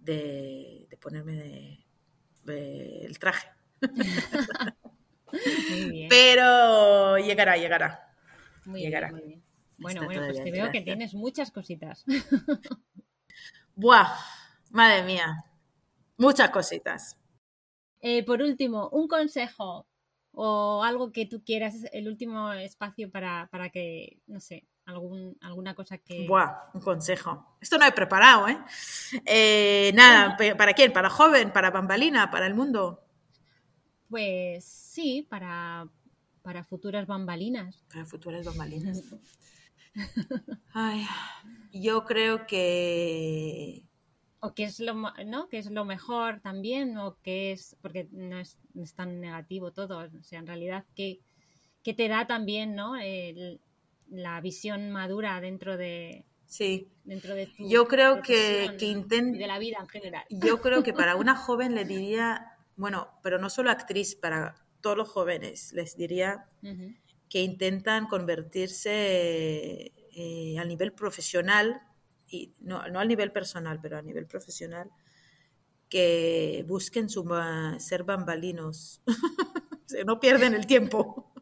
de, 0.00 0.88
ponerme 1.00 1.86
el 2.46 3.18
traje. 3.20 3.48
Pero 6.08 7.18
llegará, 7.18 7.56
llegará. 7.56 8.14
Muy 8.64 8.80
llegará. 8.80 9.12
Bien, 9.12 9.42
Bueno, 9.78 10.04
bueno, 10.04 10.22
pues 10.26 10.42
te 10.42 10.50
veo 10.50 10.70
que 10.70 10.82
tienes 10.82 11.14
muchas 11.14 11.50
cositas. 11.50 12.04
Buah, 13.74 14.08
madre 14.70 15.02
mía. 15.02 15.44
Muchas 16.16 16.50
cositas. 16.50 17.16
Eh, 18.00 18.24
por 18.24 18.42
último, 18.42 18.88
un 18.90 19.08
consejo 19.08 19.86
o 20.32 20.82
algo 20.82 21.12
que 21.12 21.26
tú 21.26 21.42
quieras, 21.44 21.74
el 21.92 22.08
último 22.08 22.52
espacio 22.52 23.10
para, 23.10 23.48
que, 23.72 24.18
no 24.26 24.40
sé, 24.40 24.66
algún, 24.86 25.36
alguna 25.40 25.74
cosa 25.74 25.98
que... 25.98 26.26
Buah, 26.26 26.70
un 26.74 26.80
consejo. 26.80 27.56
Esto 27.60 27.78
no 27.78 27.86
he 27.86 27.92
preparado, 27.92 28.48
¿eh? 28.48 28.58
eh 29.26 29.92
nada, 29.94 30.36
¿para 30.58 30.72
quién? 30.72 30.92
¿Para 30.92 31.10
joven? 31.10 31.52
¿Para 31.52 31.70
bambalina? 31.70 32.30
¿Para 32.30 32.46
el 32.46 32.54
mundo? 32.54 33.04
Pues 34.12 34.62
sí, 34.66 35.26
para, 35.26 35.88
para 36.42 36.64
futuras 36.64 37.06
bambalinas. 37.06 37.82
Para 37.90 38.04
futuras 38.04 38.44
bambalinas. 38.44 39.02
Ay, 40.74 41.06
yo 41.72 42.04
creo 42.04 42.46
que 42.46 43.84
o 44.40 44.52
qué 44.52 44.64
es 44.64 44.80
lo 44.80 44.92
no 45.24 45.48
que 45.48 45.56
es 45.56 45.70
lo 45.70 45.86
mejor 45.86 46.40
también 46.40 46.98
o 46.98 47.16
que 47.22 47.52
es 47.52 47.74
porque 47.80 48.06
no 48.12 48.38
es, 48.38 48.58
tan 48.94 49.18
negativo 49.18 49.70
todo 49.70 50.00
o 50.00 50.22
sea 50.22 50.40
en 50.40 50.46
realidad 50.46 50.84
qué, 50.94 51.20
te 51.82 52.08
da 52.08 52.26
también 52.26 52.74
no 52.74 52.94
la 54.10 54.40
visión 54.40 54.90
madura 54.90 55.40
dentro 55.40 55.76
de 55.76 56.24
sí 56.46 56.88
dentro 57.04 57.34
de 57.34 57.48
yo 57.58 57.86
creo 57.86 58.20
que, 58.20 58.74
que 58.78 58.94
de 58.94 59.46
la 59.46 59.58
vida 59.58 59.78
en 59.80 59.88
general 59.88 60.24
yo 60.28 60.60
creo 60.60 60.82
que 60.82 60.92
para 60.92 61.16
una 61.16 61.36
joven 61.36 61.74
le 61.74 61.84
diría 61.84 62.51
bueno 62.82 63.08
pero 63.22 63.38
no 63.38 63.48
solo 63.48 63.70
actriz 63.70 64.14
para 64.14 64.54
todos 64.82 64.96
los 64.98 65.08
jóvenes 65.08 65.72
les 65.72 65.96
diría 65.96 66.46
que 67.32 67.40
intentan 67.40 68.08
convertirse 68.08 69.90
eh, 70.14 70.58
a 70.58 70.64
nivel 70.66 70.92
profesional, 70.92 71.80
y 72.28 72.52
no, 72.60 72.86
no 72.88 73.00
al 73.00 73.08
nivel 73.08 73.32
personal, 73.32 73.80
pero 73.80 73.96
a 73.96 74.02
nivel 74.02 74.26
profesional, 74.26 74.90
que 75.88 76.62
busquen 76.68 77.08
su, 77.08 77.26
ser 77.78 78.04
bambalinos, 78.04 79.00
no 80.06 80.20
pierden 80.20 80.52
el 80.52 80.66
tiempo. 80.66 81.32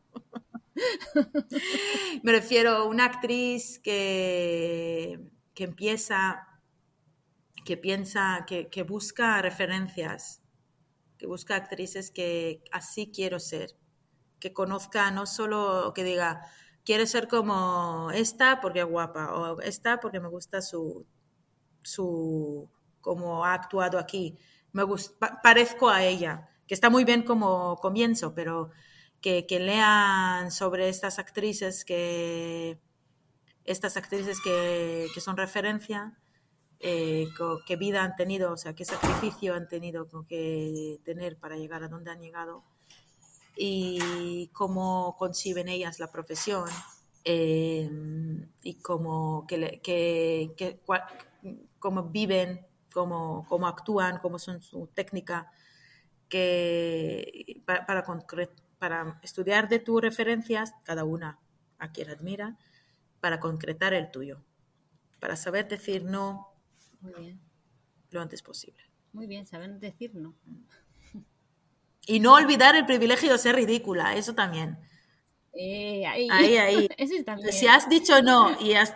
Me 2.22 2.30
refiero 2.30 2.70
a 2.70 2.84
una 2.84 3.06
actriz 3.06 3.80
que, 3.80 5.18
que 5.54 5.64
empieza, 5.64 6.46
que 7.64 7.76
piensa, 7.76 8.44
que, 8.46 8.68
que 8.68 8.84
busca 8.84 9.42
referencias, 9.42 10.39
que 11.20 11.26
busca 11.26 11.54
actrices 11.54 12.10
que 12.10 12.64
así 12.72 13.12
quiero 13.14 13.38
ser, 13.40 13.76
que 14.38 14.54
conozca 14.54 15.10
no 15.10 15.26
solo 15.26 15.92
que 15.94 16.02
diga, 16.02 16.46
quiere 16.82 17.06
ser 17.06 17.28
como 17.28 18.10
esta 18.10 18.58
porque 18.62 18.80
es 18.80 18.86
guapa 18.86 19.34
o 19.34 19.60
esta 19.60 20.00
porque 20.00 20.18
me 20.18 20.28
gusta 20.28 20.62
su, 20.62 21.06
su 21.82 22.70
cómo 23.02 23.44
ha 23.44 23.52
actuado 23.52 23.98
aquí. 23.98 24.38
Me 24.72 24.82
gusta, 24.82 25.42
parezco 25.42 25.90
a 25.90 26.02
ella, 26.02 26.48
que 26.66 26.72
está 26.72 26.88
muy 26.88 27.04
bien 27.04 27.22
como 27.22 27.76
comienzo, 27.76 28.32
pero 28.34 28.70
que, 29.20 29.44
lean 29.50 30.50
sobre 30.50 30.88
estas 30.88 31.18
actrices 31.18 31.84
que 31.84 32.80
estas 33.64 33.98
actrices 33.98 34.40
que, 34.40 35.20
son 35.20 35.36
referencia, 35.36 36.18
eh, 36.80 37.28
qué 37.66 37.76
vida 37.76 38.02
han 38.02 38.16
tenido, 38.16 38.52
o 38.52 38.56
sea, 38.56 38.74
qué 38.74 38.86
sacrificio 38.86 39.54
han 39.54 39.68
tenido 39.68 40.08
que 40.26 40.98
tener 41.04 41.36
para 41.36 41.56
llegar 41.56 41.84
a 41.84 41.88
donde 41.88 42.10
han 42.10 42.20
llegado. 42.20 42.64
Y 43.56 44.48
cómo 44.54 45.14
conciben 45.18 45.68
ellas 45.68 45.98
la 46.00 46.10
profesión 46.10 46.64
eh, 47.24 47.90
y 48.62 48.74
cómo, 48.76 49.46
que, 49.46 50.50
cómo 51.78 52.04
viven, 52.04 52.66
cómo, 52.94 53.44
cómo, 53.48 53.66
actúan, 53.66 54.18
cómo 54.22 54.38
son 54.38 54.62
su 54.62 54.86
técnica, 54.86 55.52
que 56.30 57.60
para, 57.66 57.84
para 57.84 58.04
para 58.78 59.20
estudiar 59.22 59.68
de 59.68 59.80
tus 59.80 60.00
referencias, 60.00 60.72
cada 60.84 61.04
una 61.04 61.38
a 61.78 61.92
quien 61.92 62.08
admira, 62.08 62.56
para 63.20 63.38
concretar 63.38 63.92
el 63.92 64.10
tuyo, 64.10 64.40
para 65.18 65.36
saber 65.36 65.68
decir 65.68 66.04
no 66.04 66.49
lo 68.10 68.20
antes 68.20 68.42
posible. 68.42 68.82
Muy 69.12 69.26
bien, 69.26 69.46
saber 69.46 69.78
decir 69.78 70.14
no. 70.14 70.34
Y 72.06 72.20
no 72.20 72.34
olvidar 72.34 72.74
el 72.76 72.86
privilegio 72.86 73.32
de 73.32 73.38
ser 73.38 73.56
ridícula, 73.56 74.16
eso 74.16 74.34
también. 74.34 74.78
Eh, 75.52 76.06
ahí, 76.06 76.28
ahí. 76.30 76.88
Si 77.50 77.66
has 77.66 77.88
dicho 77.88 78.22
no 78.22 78.56
y, 78.60 78.74
has, 78.74 78.94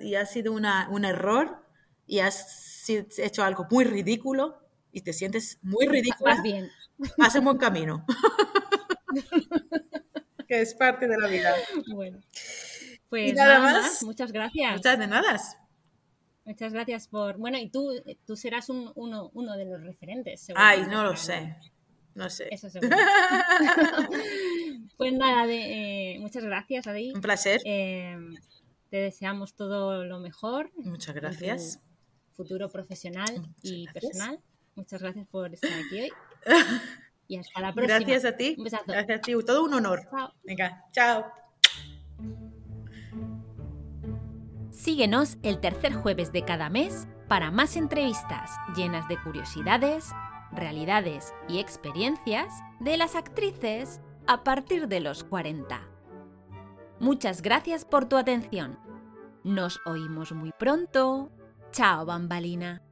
y 0.00 0.16
ha 0.16 0.26
sido 0.26 0.52
una, 0.52 0.88
un 0.90 1.04
error 1.04 1.64
y 2.06 2.18
has 2.18 2.88
hecho 2.88 3.44
algo 3.44 3.66
muy 3.70 3.84
ridículo 3.84 4.58
y 4.90 5.02
te 5.02 5.12
sientes 5.12 5.58
muy 5.62 5.86
ridícula, 5.86 6.34
Vas 6.34 6.42
bien. 6.42 6.70
Vas 7.16 7.34
en 7.34 7.44
buen 7.44 7.58
camino. 7.58 8.04
que 10.48 10.60
es 10.60 10.74
parte 10.74 11.08
de 11.08 11.18
la 11.18 11.28
vida. 11.28 11.54
Bueno, 11.88 12.20
pues 13.08 13.34
nada, 13.34 13.58
más. 13.58 14.02
Muchas 14.02 14.32
gracias. 14.32 14.72
Muchas 14.74 14.98
de 14.98 15.06
nada. 15.06 15.40
Muchas 16.44 16.72
gracias 16.72 17.08
por. 17.08 17.38
Bueno, 17.38 17.58
y 17.58 17.68
tú, 17.68 17.92
tú 18.26 18.36
serás 18.36 18.68
uno, 18.68 19.30
uno 19.32 19.56
de 19.56 19.64
los 19.64 19.82
referentes. 19.82 20.48
Ay, 20.54 20.84
no 20.90 21.04
lo 21.04 21.16
sé. 21.16 21.56
No 22.14 22.28
sé. 22.28 22.48
Eso 22.50 22.68
seguro. 22.68 22.96
pues 24.96 25.12
nada, 25.12 25.46
de, 25.46 26.14
eh, 26.14 26.18
muchas 26.18 26.44
gracias, 26.44 26.86
Adi. 26.86 27.12
Un 27.14 27.20
placer. 27.20 27.60
Eh, 27.64 28.16
te 28.90 28.98
deseamos 28.98 29.54
todo 29.54 30.04
lo 30.04 30.18
mejor. 30.18 30.70
Muchas 30.76 31.14
gracias. 31.14 31.80
Futuro 32.34 32.68
profesional 32.68 33.46
y 33.62 33.86
personal. 33.88 34.40
Muchas 34.74 35.00
gracias 35.00 35.26
por 35.28 35.54
estar 35.54 35.72
aquí 35.72 36.00
hoy. 36.00 36.12
Y 37.28 37.38
hasta 37.38 37.62
la 37.62 37.72
próxima. 37.72 37.98
Gracias 37.98 38.24
a 38.26 38.36
ti. 38.36 38.56
Gracias 38.58 39.18
a 39.18 39.20
ti. 39.22 39.32
Todo 39.46 39.64
un 39.64 39.72
honor. 39.72 40.06
Venga, 40.44 40.84
chao. 40.92 41.32
Síguenos 44.82 45.38
el 45.44 45.60
tercer 45.60 45.94
jueves 45.94 46.32
de 46.32 46.44
cada 46.44 46.68
mes 46.68 47.06
para 47.28 47.52
más 47.52 47.76
entrevistas 47.76 48.50
llenas 48.74 49.06
de 49.06 49.16
curiosidades, 49.16 50.10
realidades 50.50 51.32
y 51.48 51.60
experiencias 51.60 52.52
de 52.80 52.96
las 52.96 53.14
actrices 53.14 54.00
a 54.26 54.42
partir 54.42 54.88
de 54.88 54.98
los 54.98 55.22
40. 55.22 55.82
Muchas 56.98 57.42
gracias 57.42 57.84
por 57.84 58.06
tu 58.06 58.16
atención. 58.16 58.76
Nos 59.44 59.78
oímos 59.86 60.32
muy 60.32 60.50
pronto. 60.58 61.30
Chao, 61.70 62.04
bambalina. 62.04 62.82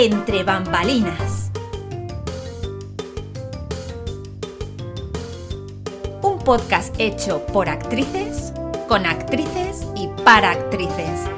Entre 0.00 0.44
bambalinas. 0.44 1.50
Un 6.22 6.38
podcast 6.38 6.94
hecho 7.00 7.44
por 7.46 7.68
actrices, 7.68 8.52
con 8.86 9.06
actrices 9.06 9.84
y 9.96 10.06
para 10.22 10.52
actrices 10.52 11.28